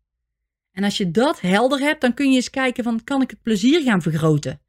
En 0.72 0.84
als 0.84 0.96
je 0.96 1.10
dat 1.10 1.40
helder 1.40 1.78
hebt, 1.78 2.00
dan 2.00 2.14
kun 2.14 2.30
je 2.30 2.36
eens 2.36 2.50
kijken 2.50 2.84
van 2.84 3.04
kan 3.04 3.22
ik 3.22 3.30
het 3.30 3.42
plezier 3.42 3.82
gaan 3.82 4.02
vergroten? 4.02 4.60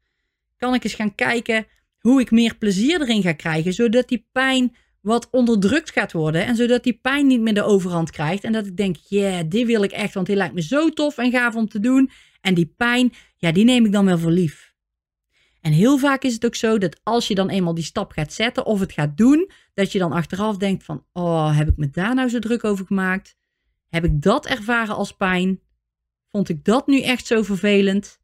Kan 0.56 0.74
ik 0.74 0.84
eens 0.84 0.94
gaan 0.94 1.14
kijken 1.14 1.66
hoe 1.98 2.20
ik 2.20 2.30
meer 2.30 2.56
plezier 2.56 3.00
erin 3.00 3.22
ga 3.22 3.32
krijgen, 3.32 3.72
zodat 3.72 4.08
die 4.08 4.26
pijn 4.32 4.76
wat 5.00 5.30
onderdrukt 5.30 5.90
gaat 5.90 6.12
worden. 6.12 6.46
En 6.46 6.56
zodat 6.56 6.82
die 6.82 6.98
pijn 7.02 7.26
niet 7.26 7.40
meer 7.40 7.54
de 7.54 7.62
overhand 7.62 8.10
krijgt. 8.10 8.44
En 8.44 8.52
dat 8.52 8.66
ik 8.66 8.76
denk, 8.76 8.96
yeah, 8.96 9.44
dit 9.48 9.66
wil 9.66 9.82
ik 9.82 9.92
echt, 9.92 10.14
want 10.14 10.26
dit 10.26 10.36
lijkt 10.36 10.54
me 10.54 10.62
zo 10.62 10.90
tof 10.90 11.18
en 11.18 11.30
gaaf 11.30 11.54
om 11.54 11.68
te 11.68 11.80
doen. 11.80 12.10
En 12.40 12.54
die 12.54 12.74
pijn, 12.76 13.12
ja, 13.36 13.52
die 13.52 13.64
neem 13.64 13.84
ik 13.84 13.92
dan 13.92 14.04
wel 14.04 14.18
voor 14.18 14.30
lief. 14.30 14.74
En 15.60 15.72
heel 15.72 15.98
vaak 15.98 16.22
is 16.22 16.34
het 16.34 16.44
ook 16.44 16.54
zo 16.54 16.78
dat 16.78 17.00
als 17.02 17.28
je 17.28 17.34
dan 17.34 17.48
eenmaal 17.48 17.74
die 17.74 17.84
stap 17.84 18.12
gaat 18.12 18.32
zetten 18.32 18.66
of 18.66 18.80
het 18.80 18.92
gaat 18.92 19.16
doen, 19.16 19.50
dat 19.74 19.92
je 19.92 19.98
dan 19.98 20.12
achteraf 20.12 20.56
denkt 20.56 20.84
van, 20.84 21.04
oh, 21.12 21.56
heb 21.56 21.68
ik 21.68 21.76
me 21.76 21.90
daar 21.90 22.14
nou 22.14 22.28
zo 22.28 22.38
druk 22.38 22.64
over 22.64 22.86
gemaakt? 22.86 23.36
Heb 23.94 24.04
ik 24.04 24.22
dat 24.22 24.46
ervaren 24.46 24.94
als 24.94 25.12
pijn? 25.12 25.60
Vond 26.30 26.48
ik 26.48 26.64
dat 26.64 26.86
nu 26.86 27.02
echt 27.02 27.26
zo 27.26 27.42
vervelend? 27.42 28.20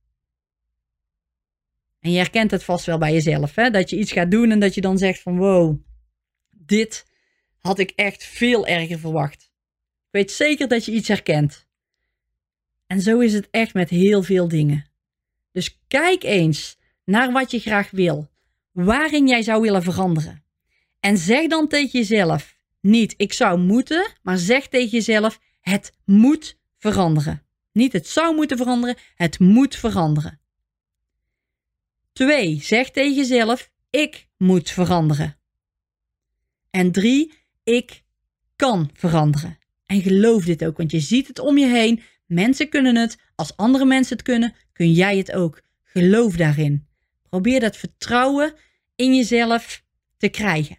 En 2.00 2.10
je 2.10 2.16
herkent 2.16 2.50
het 2.50 2.64
vast 2.64 2.86
wel 2.86 2.98
bij 2.98 3.12
jezelf, 3.12 3.54
hè? 3.54 3.70
dat 3.70 3.90
je 3.90 3.98
iets 3.98 4.12
gaat 4.12 4.30
doen 4.30 4.50
en 4.50 4.60
dat 4.60 4.74
je 4.74 4.80
dan 4.80 4.98
zegt 4.98 5.20
van, 5.20 5.38
wow, 5.38 5.76
dit 6.50 7.06
had 7.58 7.78
ik 7.78 7.90
echt 7.90 8.24
veel 8.24 8.66
erger 8.66 8.98
verwacht. 8.98 9.42
Ik 9.42 10.08
weet 10.10 10.30
zeker 10.30 10.68
dat 10.68 10.84
je 10.84 10.92
iets 10.92 11.08
herkent. 11.08 11.66
En 12.86 13.00
zo 13.00 13.18
is 13.18 13.32
het 13.32 13.48
echt 13.50 13.74
met 13.74 13.90
heel 13.90 14.22
veel 14.22 14.48
dingen. 14.48 14.90
Dus 15.52 15.80
kijk 15.88 16.22
eens 16.22 16.78
naar 17.04 17.32
wat 17.32 17.50
je 17.50 17.58
graag 17.58 17.90
wil, 17.90 18.30
waarin 18.72 19.28
jij 19.28 19.42
zou 19.42 19.60
willen 19.60 19.82
veranderen. 19.82 20.44
En 21.00 21.18
zeg 21.18 21.46
dan 21.46 21.68
tegen 21.68 21.98
jezelf 21.98 22.56
niet 22.80 23.14
ik 23.16 23.32
zou 23.32 23.58
moeten, 23.58 24.12
maar 24.22 24.38
zeg 24.38 24.68
tegen 24.68 24.90
jezelf 24.90 25.40
het 25.60 25.92
moet 26.04 26.58
veranderen. 26.78 27.42
Niet 27.72 27.92
het 27.92 28.08
zou 28.08 28.34
moeten 28.34 28.56
veranderen, 28.56 28.96
het 29.14 29.38
moet 29.38 29.76
veranderen. 29.76 30.40
2. 32.12 32.62
Zeg 32.62 32.90
tegen 32.90 33.14
jezelf 33.14 33.70
ik 33.90 34.28
moet 34.36 34.70
veranderen. 34.70 35.38
En 36.70 36.92
drie, 36.92 37.32
ik 37.64 38.02
kan 38.56 38.90
veranderen. 38.92 39.58
En 39.86 40.02
geloof 40.02 40.44
dit 40.44 40.64
ook, 40.64 40.76
want 40.76 40.90
je 40.90 41.00
ziet 41.00 41.28
het 41.28 41.38
om 41.38 41.58
je 41.58 41.66
heen. 41.66 42.02
Mensen 42.26 42.68
kunnen 42.68 42.96
het. 42.96 43.18
Als 43.34 43.56
andere 43.56 43.84
mensen 43.84 44.16
het 44.16 44.24
kunnen, 44.24 44.54
kun 44.72 44.92
jij 44.92 45.16
het 45.16 45.32
ook. 45.32 45.62
Geloof 45.82 46.36
daarin. 46.36 46.86
Probeer 47.28 47.60
dat 47.60 47.76
vertrouwen 47.76 48.54
in 48.96 49.14
jezelf 49.14 49.84
te 50.16 50.28
krijgen. 50.28 50.78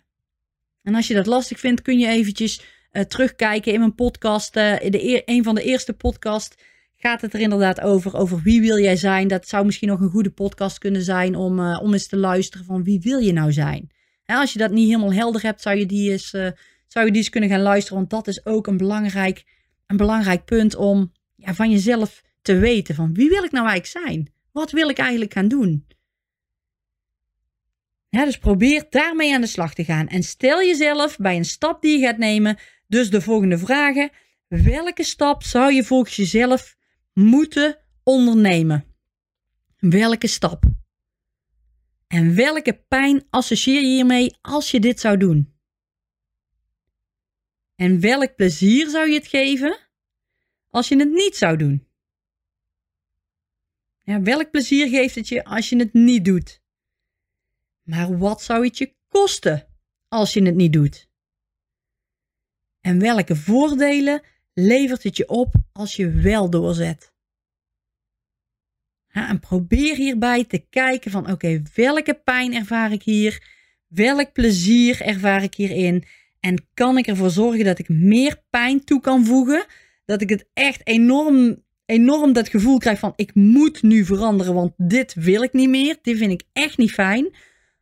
En 0.83 0.95
als 0.95 1.07
je 1.07 1.13
dat 1.13 1.25
lastig 1.25 1.59
vindt, 1.59 1.81
kun 1.81 1.99
je 1.99 2.07
eventjes 2.07 2.61
uh, 2.91 3.03
terugkijken 3.03 3.73
in 3.73 3.79
mijn 3.79 3.95
podcast. 3.95 4.55
Uh, 4.55 4.79
de 4.79 5.21
een 5.25 5.43
van 5.43 5.55
de 5.55 5.63
eerste 5.63 5.93
podcasts 5.93 6.55
gaat 6.95 7.21
het 7.21 7.33
er 7.33 7.39
inderdaad 7.39 7.81
over. 7.81 8.15
Over 8.15 8.41
wie 8.41 8.61
wil 8.61 8.79
jij 8.79 8.95
zijn. 8.95 9.27
Dat 9.27 9.47
zou 9.47 9.65
misschien 9.65 9.87
nog 9.87 9.99
een 9.99 10.09
goede 10.09 10.31
podcast 10.31 10.77
kunnen 10.77 11.01
zijn 11.01 11.35
om, 11.35 11.59
uh, 11.59 11.79
om 11.81 11.93
eens 11.93 12.07
te 12.07 12.17
luisteren 12.17 12.65
van 12.65 12.83
wie 12.83 12.99
wil 12.99 13.19
je 13.19 13.33
nou 13.33 13.51
zijn. 13.51 13.89
Als 14.25 14.53
je 14.53 14.59
dat 14.59 14.71
niet 14.71 14.87
helemaal 14.87 15.13
helder 15.13 15.41
hebt, 15.41 15.61
zou 15.61 15.77
je 15.77 15.85
die 15.85 16.11
eens, 16.11 16.29
zou 16.87 17.05
je 17.05 17.11
die 17.11 17.15
eens 17.15 17.29
kunnen 17.29 17.49
gaan 17.49 17.61
luisteren. 17.61 17.97
Want 17.97 18.09
dat 18.09 18.27
is 18.27 18.45
ook 18.45 18.67
een 18.67 18.77
belangrijk, 18.77 19.43
een 19.87 19.97
belangrijk 19.97 20.45
punt 20.45 20.75
om 20.75 21.11
ja, 21.35 21.53
van 21.53 21.71
jezelf 21.71 22.21
te 22.41 22.57
weten. 22.57 22.95
Van 22.95 23.13
wie 23.13 23.29
wil 23.29 23.43
ik 23.43 23.51
nou 23.51 23.67
eigenlijk 23.67 24.05
zijn? 24.05 24.31
Wat 24.51 24.71
wil 24.71 24.89
ik 24.89 24.97
eigenlijk 24.97 25.33
gaan 25.33 25.47
doen? 25.47 25.85
Ja, 28.09 28.25
dus 28.25 28.37
probeer 28.37 28.85
daarmee 28.89 29.33
aan 29.33 29.41
de 29.41 29.47
slag 29.47 29.73
te 29.73 29.83
gaan. 29.83 30.07
En 30.07 30.23
stel 30.23 30.63
jezelf 30.63 31.17
bij 31.17 31.35
een 31.35 31.45
stap 31.45 31.81
die 31.81 31.99
je 31.99 32.05
gaat 32.05 32.17
nemen, 32.17 32.57
dus 32.91 33.09
de 33.09 33.21
volgende 33.21 33.57
vragen. 33.57 34.11
Welke 34.47 35.03
stap 35.03 35.43
zou 35.43 35.73
je 35.73 35.83
volgens 35.83 36.15
jezelf 36.15 36.75
moeten 37.13 37.77
ondernemen? 38.03 38.85
Welke 39.79 40.27
stap? 40.27 40.63
En 42.07 42.35
welke 42.35 42.73
pijn 42.87 43.27
associeer 43.29 43.81
je 43.81 43.87
hiermee 43.87 44.37
als 44.41 44.71
je 44.71 44.79
dit 44.79 44.99
zou 44.99 45.17
doen? 45.17 45.53
En 47.75 47.99
welk 47.99 48.35
plezier 48.35 48.89
zou 48.89 49.09
je 49.09 49.17
het 49.17 49.27
geven 49.27 49.77
als 50.69 50.87
je 50.87 50.97
het 50.97 51.11
niet 51.11 51.35
zou 51.35 51.57
doen? 51.57 51.87
Ja, 54.03 54.21
welk 54.21 54.51
plezier 54.51 54.87
geeft 54.87 55.15
het 55.15 55.27
je 55.27 55.43
als 55.43 55.69
je 55.69 55.77
het 55.77 55.93
niet 55.93 56.25
doet? 56.25 56.61
Maar 57.81 58.17
wat 58.17 58.41
zou 58.41 58.65
het 58.65 58.77
je 58.77 58.95
kosten 59.07 59.67
als 60.07 60.33
je 60.33 60.43
het 60.43 60.55
niet 60.55 60.73
doet? 60.73 61.10
En 62.81 62.99
welke 62.99 63.35
voordelen 63.35 64.21
levert 64.53 65.03
het 65.03 65.17
je 65.17 65.27
op 65.27 65.53
als 65.71 65.95
je 65.95 66.09
wel 66.09 66.49
doorzet? 66.49 67.13
En 69.07 69.39
probeer 69.39 69.95
hierbij 69.95 70.45
te 70.45 70.65
kijken 70.69 71.11
van 71.11 71.31
oké, 71.31 71.61
welke 71.75 72.13
pijn 72.23 72.53
ervaar 72.53 72.91
ik 72.91 73.03
hier? 73.03 73.43
Welk 73.87 74.33
plezier 74.33 75.01
ervaar 75.01 75.43
ik 75.43 75.53
hierin? 75.53 76.03
En 76.39 76.65
kan 76.73 76.97
ik 76.97 77.07
ervoor 77.07 77.29
zorgen 77.29 77.65
dat 77.65 77.79
ik 77.79 77.89
meer 77.89 78.43
pijn 78.49 78.83
toe 78.83 79.01
kan 79.01 79.25
voegen? 79.25 79.65
Dat 80.05 80.21
ik 80.21 80.29
het 80.29 80.45
echt 80.53 80.87
enorm, 80.87 81.63
enorm 81.85 82.33
dat 82.33 82.49
gevoel 82.49 82.77
krijg 82.77 82.99
van 82.99 83.13
ik 83.15 83.35
moet 83.35 83.81
nu 83.81 84.05
veranderen, 84.05 84.53
want 84.53 84.73
dit 84.77 85.13
wil 85.13 85.43
ik 85.43 85.53
niet 85.53 85.69
meer. 85.69 85.97
Dit 86.01 86.17
vind 86.17 86.31
ik 86.31 86.43
echt 86.53 86.77
niet 86.77 86.91
fijn. 86.91 87.35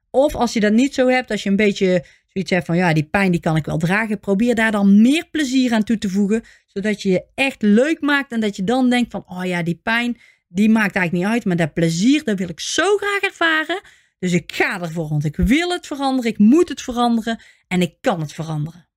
Of 0.09 0.35
als 0.35 0.53
je 0.53 0.59
dat 0.59 0.73
niet 0.73 0.93
zo 0.93 1.07
hebt, 1.07 1.31
als 1.31 1.43
je 1.43 1.49
een 1.49 1.55
beetje 1.55 2.05
zoiets 2.39 2.49
hebt 2.49 2.65
van 2.65 2.87
ja, 2.87 2.93
die 2.93 3.09
pijn 3.09 3.31
die 3.31 3.41
kan 3.41 3.55
ik 3.55 3.65
wel 3.65 3.77
dragen. 3.77 4.19
Probeer 4.19 4.55
daar 4.55 4.71
dan 4.71 5.01
meer 5.01 5.27
plezier 5.31 5.73
aan 5.73 5.83
toe 5.83 5.97
te 5.97 6.09
voegen. 6.09 6.43
Zodat 6.65 7.01
je 7.01 7.09
je 7.09 7.23
echt 7.35 7.61
leuk 7.61 8.01
maakt 8.01 8.31
en 8.31 8.39
dat 8.39 8.55
je 8.55 8.63
dan 8.63 8.89
denkt 8.89 9.11
van 9.11 9.23
oh 9.27 9.45
ja, 9.45 9.63
die 9.63 9.79
pijn 9.83 10.17
die 10.47 10.69
maakt 10.69 10.95
eigenlijk 10.95 11.25
niet 11.25 11.33
uit. 11.33 11.45
Maar 11.45 11.55
dat 11.55 11.73
plezier, 11.73 12.23
dat 12.23 12.37
wil 12.37 12.49
ik 12.49 12.59
zo 12.59 12.97
graag 12.97 13.21
ervaren. 13.21 13.81
Dus 14.19 14.33
ik 14.33 14.51
ga 14.51 14.81
ervoor, 14.81 15.07
want 15.07 15.25
ik 15.25 15.35
wil 15.35 15.69
het 15.69 15.87
veranderen. 15.87 16.31
Ik 16.31 16.37
moet 16.37 16.69
het 16.69 16.81
veranderen 16.81 17.41
en 17.67 17.81
ik 17.81 17.95
kan 18.01 18.19
het 18.19 18.33
veranderen. 18.33 18.87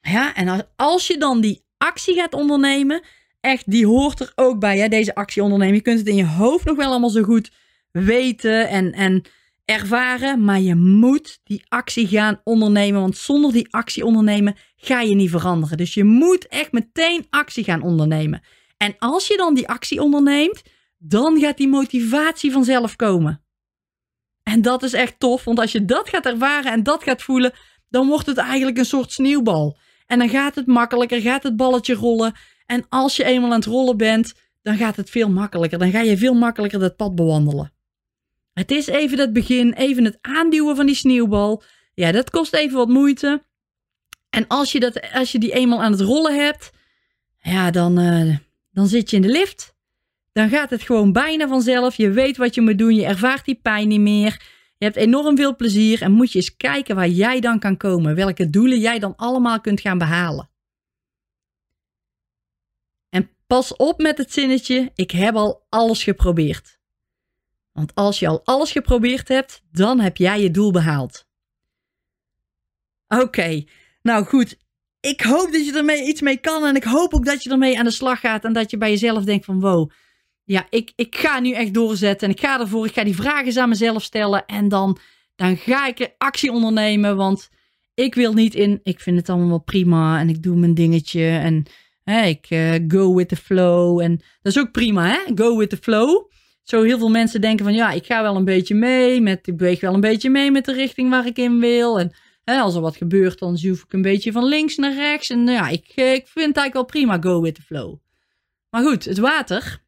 Ja, 0.00 0.34
en 0.34 0.68
als 0.76 1.06
je 1.06 1.18
dan 1.18 1.40
die 1.40 1.64
actie 1.78 2.14
gaat 2.14 2.34
ondernemen, 2.34 3.02
echt, 3.40 3.70
die 3.70 3.86
hoort 3.86 4.20
er 4.20 4.32
ook 4.34 4.58
bij, 4.58 4.78
hè, 4.78 4.88
deze 4.88 5.14
actie 5.14 5.42
ondernemen. 5.42 5.74
Je 5.74 5.82
kunt 5.82 5.98
het 5.98 6.08
in 6.08 6.16
je 6.16 6.26
hoofd 6.26 6.64
nog 6.64 6.76
wel 6.76 6.90
allemaal 6.90 7.10
zo 7.10 7.22
goed 7.22 7.50
weten 7.90 8.68
en, 8.68 8.92
en 8.92 9.22
ervaren. 9.64 10.44
Maar 10.44 10.60
je 10.60 10.74
moet 10.74 11.40
die 11.44 11.64
actie 11.68 12.06
gaan 12.06 12.40
ondernemen. 12.44 13.00
Want 13.00 13.16
zonder 13.16 13.52
die 13.52 13.72
actie 13.72 14.04
ondernemen 14.04 14.56
ga 14.76 15.00
je 15.00 15.14
niet 15.14 15.30
veranderen. 15.30 15.76
Dus 15.76 15.94
je 15.94 16.04
moet 16.04 16.46
echt 16.48 16.72
meteen 16.72 17.26
actie 17.30 17.64
gaan 17.64 17.82
ondernemen. 17.82 18.42
En 18.76 18.94
als 18.98 19.26
je 19.26 19.36
dan 19.36 19.54
die 19.54 19.68
actie 19.68 20.02
onderneemt, 20.02 20.62
dan 20.98 21.40
gaat 21.40 21.56
die 21.56 21.68
motivatie 21.68 22.52
vanzelf 22.52 22.96
komen. 22.96 23.44
En 24.42 24.62
dat 24.62 24.82
is 24.82 24.92
echt 24.92 25.18
tof, 25.18 25.44
want 25.44 25.58
als 25.58 25.72
je 25.72 25.84
dat 25.84 26.08
gaat 26.08 26.26
ervaren 26.26 26.72
en 26.72 26.82
dat 26.82 27.02
gaat 27.02 27.22
voelen, 27.22 27.52
dan 27.88 28.08
wordt 28.08 28.26
het 28.26 28.36
eigenlijk 28.36 28.78
een 28.78 28.84
soort 28.84 29.12
sneeuwbal. 29.12 29.78
En 30.06 30.18
dan 30.18 30.28
gaat 30.28 30.54
het 30.54 30.66
makkelijker, 30.66 31.20
gaat 31.20 31.42
het 31.42 31.56
balletje 31.56 31.94
rollen. 31.94 32.32
En 32.66 32.86
als 32.88 33.16
je 33.16 33.24
eenmaal 33.24 33.50
aan 33.50 33.56
het 33.56 33.64
rollen 33.64 33.96
bent, 33.96 34.34
dan 34.62 34.76
gaat 34.76 34.96
het 34.96 35.10
veel 35.10 35.30
makkelijker. 35.30 35.78
Dan 35.78 35.90
ga 35.90 36.00
je 36.00 36.16
veel 36.16 36.34
makkelijker 36.34 36.78
dat 36.78 36.96
pad 36.96 37.14
bewandelen. 37.14 37.73
Het 38.54 38.70
is 38.70 38.86
even 38.86 39.18
het 39.18 39.32
begin, 39.32 39.72
even 39.72 40.04
het 40.04 40.18
aanduwen 40.20 40.76
van 40.76 40.86
die 40.86 40.94
sneeuwbal. 40.94 41.62
Ja, 41.94 42.12
dat 42.12 42.30
kost 42.30 42.54
even 42.54 42.76
wat 42.76 42.88
moeite. 42.88 43.44
En 44.30 44.46
als 44.46 44.72
je, 44.72 44.80
dat, 44.80 45.12
als 45.12 45.32
je 45.32 45.38
die 45.38 45.52
eenmaal 45.52 45.82
aan 45.82 45.92
het 45.92 46.00
rollen 46.00 46.44
hebt, 46.44 46.70
ja, 47.42 47.70
dan, 47.70 48.00
uh, 48.00 48.36
dan 48.70 48.86
zit 48.86 49.10
je 49.10 49.16
in 49.16 49.22
de 49.22 49.28
lift. 49.28 49.74
Dan 50.32 50.48
gaat 50.48 50.70
het 50.70 50.82
gewoon 50.82 51.12
bijna 51.12 51.48
vanzelf. 51.48 51.96
Je 51.96 52.10
weet 52.10 52.36
wat 52.36 52.54
je 52.54 52.60
moet 52.60 52.78
doen. 52.78 52.94
Je 52.94 53.04
ervaart 53.04 53.44
die 53.44 53.58
pijn 53.62 53.88
niet 53.88 54.00
meer. 54.00 54.42
Je 54.78 54.84
hebt 54.84 54.96
enorm 54.96 55.36
veel 55.36 55.56
plezier. 55.56 56.02
En 56.02 56.12
moet 56.12 56.32
je 56.32 56.38
eens 56.38 56.56
kijken 56.56 56.96
waar 56.96 57.08
jij 57.08 57.40
dan 57.40 57.58
kan 57.58 57.76
komen. 57.76 58.14
Welke 58.14 58.50
doelen 58.50 58.78
jij 58.78 58.98
dan 58.98 59.16
allemaal 59.16 59.60
kunt 59.60 59.80
gaan 59.80 59.98
behalen. 59.98 60.50
En 63.08 63.30
pas 63.46 63.76
op 63.76 64.00
met 64.00 64.18
het 64.18 64.32
zinnetje: 64.32 64.90
ik 64.94 65.10
heb 65.10 65.34
al 65.34 65.66
alles 65.68 66.02
geprobeerd. 66.02 66.73
Want 67.74 67.94
als 67.94 68.18
je 68.18 68.28
al 68.28 68.40
alles 68.44 68.72
geprobeerd 68.72 69.28
hebt, 69.28 69.62
dan 69.72 70.00
heb 70.00 70.16
jij 70.16 70.40
je 70.40 70.50
doel 70.50 70.70
behaald. 70.70 71.26
Oké, 73.08 73.64
nou 74.02 74.24
goed. 74.24 74.56
Ik 75.00 75.20
hoop 75.20 75.52
dat 75.52 75.66
je 75.66 75.72
ermee 75.76 76.06
iets 76.06 76.20
mee 76.20 76.36
kan. 76.36 76.66
En 76.66 76.76
ik 76.76 76.84
hoop 76.84 77.14
ook 77.14 77.24
dat 77.24 77.42
je 77.42 77.50
ermee 77.50 77.78
aan 77.78 77.84
de 77.84 77.90
slag 77.90 78.20
gaat. 78.20 78.44
En 78.44 78.52
dat 78.52 78.70
je 78.70 78.76
bij 78.76 78.90
jezelf 78.90 79.24
denkt 79.24 79.44
van 79.44 79.60
wow. 79.60 79.90
Ja, 80.44 80.66
ik, 80.70 80.92
ik 80.96 81.16
ga 81.16 81.40
nu 81.40 81.52
echt 81.52 81.74
doorzetten. 81.74 82.28
En 82.28 82.34
ik 82.34 82.40
ga 82.40 82.60
ervoor. 82.60 82.86
Ik 82.86 82.92
ga 82.92 83.04
die 83.04 83.14
vragen 83.14 83.62
aan 83.62 83.68
mezelf 83.68 84.02
stellen. 84.02 84.46
En 84.46 84.68
dan, 84.68 84.98
dan 85.36 85.56
ga 85.56 85.86
ik 85.86 86.14
actie 86.18 86.52
ondernemen. 86.52 87.16
Want 87.16 87.48
ik 87.94 88.14
wil 88.14 88.32
niet 88.32 88.54
in. 88.54 88.80
Ik 88.82 89.00
vind 89.00 89.16
het 89.16 89.28
allemaal 89.28 89.48
wel 89.48 89.62
prima. 89.62 90.18
En 90.18 90.28
ik 90.28 90.42
doe 90.42 90.56
mijn 90.56 90.74
dingetje. 90.74 91.26
En 91.26 91.66
ik 92.04 92.50
uh, 92.50 92.74
go 92.88 93.14
with 93.14 93.28
the 93.28 93.36
flow. 93.36 94.00
En 94.00 94.16
dat 94.42 94.56
is 94.56 94.58
ook 94.58 94.72
prima, 94.72 95.06
hè? 95.06 95.34
Go 95.34 95.56
with 95.56 95.70
the 95.70 95.76
flow 95.76 96.32
zo 96.64 96.82
heel 96.82 96.98
veel 96.98 97.08
mensen 97.08 97.40
denken 97.40 97.64
van 97.64 97.74
ja, 97.74 97.90
ik 97.90 98.06
ga 98.06 98.22
wel 98.22 98.36
een 98.36 98.44
beetje 98.44 98.74
mee, 98.74 99.20
met, 99.20 99.46
ik 99.46 99.56
beweeg 99.56 99.80
wel 99.80 99.94
een 99.94 100.00
beetje 100.00 100.30
mee 100.30 100.50
met 100.50 100.64
de 100.64 100.72
richting 100.72 101.10
waar 101.10 101.26
ik 101.26 101.36
in 101.36 101.60
wil. 101.60 101.98
En 101.98 102.14
hè, 102.44 102.58
als 102.58 102.74
er 102.74 102.80
wat 102.80 102.96
gebeurt, 102.96 103.38
dan 103.38 103.56
zoef 103.56 103.82
ik 103.82 103.92
een 103.92 104.02
beetje 104.02 104.32
van 104.32 104.44
links 104.44 104.76
naar 104.76 104.94
rechts. 104.94 105.30
En 105.30 105.44
nou 105.44 105.56
ja, 105.56 105.68
ik, 105.68 105.86
ik 105.88 106.26
vind 106.26 106.46
het 106.46 106.56
eigenlijk 106.56 106.74
wel 106.74 106.84
prima, 106.84 107.20
go 107.20 107.40
with 107.40 107.54
the 107.54 107.62
flow. 107.62 107.96
Maar 108.70 108.82
goed, 108.82 109.04
het 109.04 109.18
water, 109.18 109.82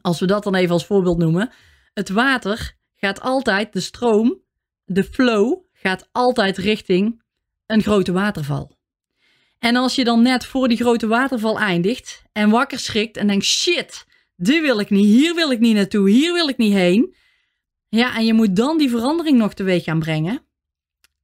als 0.00 0.20
we 0.20 0.26
dat 0.26 0.44
dan 0.44 0.54
even 0.54 0.72
als 0.72 0.86
voorbeeld 0.86 1.18
noemen. 1.18 1.50
Het 1.94 2.08
water 2.08 2.76
gaat 2.96 3.20
altijd, 3.20 3.72
de 3.72 3.80
stroom, 3.80 4.40
de 4.84 5.04
flow, 5.04 5.64
gaat 5.72 6.08
altijd 6.12 6.58
richting 6.58 7.22
een 7.66 7.82
grote 7.82 8.12
waterval. 8.12 8.76
En 9.58 9.76
als 9.76 9.94
je 9.94 10.04
dan 10.04 10.22
net 10.22 10.44
voor 10.44 10.68
die 10.68 10.76
grote 10.76 11.06
waterval 11.06 11.58
eindigt 11.58 12.22
en 12.32 12.50
wakker 12.50 12.78
schrikt 12.78 13.16
en 13.16 13.26
denkt 13.26 13.44
shit, 13.44 14.06
dit 14.36 14.60
wil 14.60 14.78
ik 14.78 14.90
niet, 14.90 15.06
hier 15.06 15.34
wil 15.34 15.50
ik 15.50 15.60
niet 15.60 15.74
naartoe, 15.74 16.10
hier 16.10 16.32
wil 16.32 16.48
ik 16.48 16.56
niet 16.56 16.72
heen. 16.72 17.14
Ja, 17.88 18.16
en 18.16 18.24
je 18.24 18.34
moet 18.34 18.56
dan 18.56 18.78
die 18.78 18.90
verandering 18.90 19.38
nog 19.38 19.54
teweeg 19.54 19.84
gaan 19.84 19.98
brengen. 19.98 20.42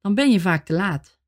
Dan 0.01 0.15
ben 0.15 0.31
je 0.31 0.41
vaak 0.41 0.67
te 0.67 0.73
laat. 0.73 1.19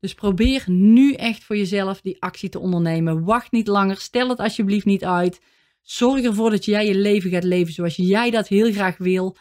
Dus 0.00 0.14
probeer 0.14 0.64
nu 0.66 1.12
echt 1.12 1.44
voor 1.44 1.56
jezelf 1.56 2.00
die 2.00 2.22
actie 2.22 2.48
te 2.48 2.58
ondernemen. 2.58 3.24
Wacht 3.24 3.52
niet 3.52 3.66
langer, 3.66 3.96
stel 3.96 4.28
het 4.28 4.38
alsjeblieft 4.38 4.84
niet 4.84 5.04
uit. 5.04 5.40
Zorg 5.82 6.22
ervoor 6.22 6.50
dat 6.50 6.64
jij 6.64 6.86
je 6.86 6.94
leven 6.94 7.30
gaat 7.30 7.44
leven 7.44 7.72
zoals 7.72 7.96
jij 7.96 8.30
dat 8.30 8.48
heel 8.48 8.72
graag 8.72 8.96
wil. 8.96 9.36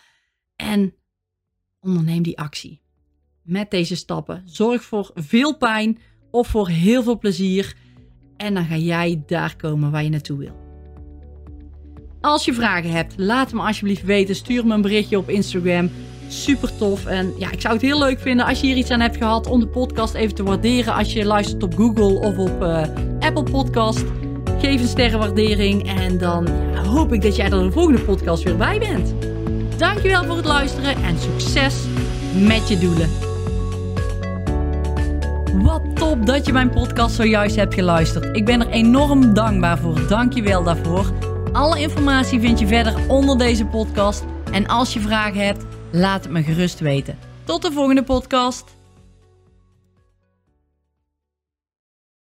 En 0.56 0.96
onderneem 1.80 2.24
die 2.24 2.38
actie. 2.38 2.82
Met 3.44 3.72
deze 3.72 3.96
stappen. 3.96 4.42
Zorg 4.46 4.84
voor 4.84 5.12
veel 5.16 5.58
pijn 5.58 6.00
of 6.32 6.48
voor 6.48 6.68
heel 6.70 7.04
veel 7.04 7.18
plezier. 7.18 7.76
En 8.38 8.54
dan 8.54 8.66
ga 8.66 8.76
jij 8.76 9.24
daar 9.26 9.56
komen 9.56 9.92
waar 9.92 10.04
je 10.04 10.10
naartoe 10.10 10.38
wil. 10.38 10.66
Als 12.28 12.46
je 12.46 12.54
vragen 12.54 12.92
hebt, 12.92 13.13
laat 13.18 13.54
me 13.54 13.62
alsjeblieft 13.62 14.04
weten. 14.04 14.36
Stuur 14.36 14.66
me 14.66 14.74
een 14.74 14.82
berichtje 14.82 15.18
op 15.18 15.30
Instagram. 15.30 15.90
Super 16.28 16.78
tof. 16.78 17.06
En 17.06 17.34
ja, 17.38 17.52
ik 17.52 17.62
zou 17.62 17.74
het 17.74 17.84
heel 17.84 18.00
leuk 18.00 18.20
vinden 18.20 18.46
als 18.46 18.62
je 18.62 18.68
hier 18.68 18.76
iets 18.76 18.90
aan 18.90 19.00
hebt 19.00 19.18
gehad 19.18 19.48
om 19.48 19.60
de 19.60 19.68
podcast 19.68 20.13
even 20.13 20.36
te 20.36 20.44
waarderen. 20.44 20.94
Als 20.94 21.13
je 21.13 21.26
luistert 21.26 21.63
op 21.63 21.76
Google 21.76 22.20
of 22.20 22.38
op 22.38 22.62
uh, 22.62 22.82
Apple 23.20 23.44
Podcast. 23.44 24.04
Geef 24.60 24.82
een 24.82 24.88
sterrenwaardering. 24.88 25.96
En 26.00 26.18
dan 26.18 26.48
hoop 26.86 27.13
ik 27.13 27.22
dat 27.22 27.36
jij 27.36 27.46
er 27.46 27.63
de 27.63 27.72
volgende 27.72 28.02
podcast 28.02 28.44
weer 28.44 28.58
bij 28.58 28.80
bent. 28.80 29.13
Dankjewel 29.78 30.24
voor 30.24 30.36
het 30.36 30.46
luisteren 30.46 30.96
en 31.04 31.18
succes 31.20 31.76
met 32.48 32.68
je 32.68 32.78
doelen. 32.78 33.10
Wat 35.63 35.82
top 35.94 36.26
dat 36.26 36.46
je 36.46 36.54
mijn 36.54 36.70
podcast 36.70 37.16
zojuist 37.16 37.56
hebt 37.56 37.74
geluisterd. 37.74 38.36
Ik 38.36 38.46
ben 38.46 38.62
er 38.62 38.70
enorm 38.70 39.34
dankbaar 39.34 39.78
voor. 39.78 40.08
Dank 40.08 40.34
je 40.34 40.42
wel 40.42 40.63
daarvoor. 40.63 41.27
Alle 41.58 41.80
informatie 41.80 42.39
vind 42.39 42.60
je 42.60 42.67
verder 42.67 43.10
onder 43.10 43.38
deze 43.38 43.65
podcast. 43.65 44.24
En 44.52 44.67
als 44.67 44.93
je 44.93 45.00
vragen 45.00 45.46
hebt, 45.46 45.65
laat 45.91 46.24
het 46.24 46.34
me 46.34 46.43
gerust 46.43 46.80
weten. 46.80 47.17
Tot 47.43 47.62
de 47.62 47.72
volgende 47.72 48.04
podcast. 48.04 48.77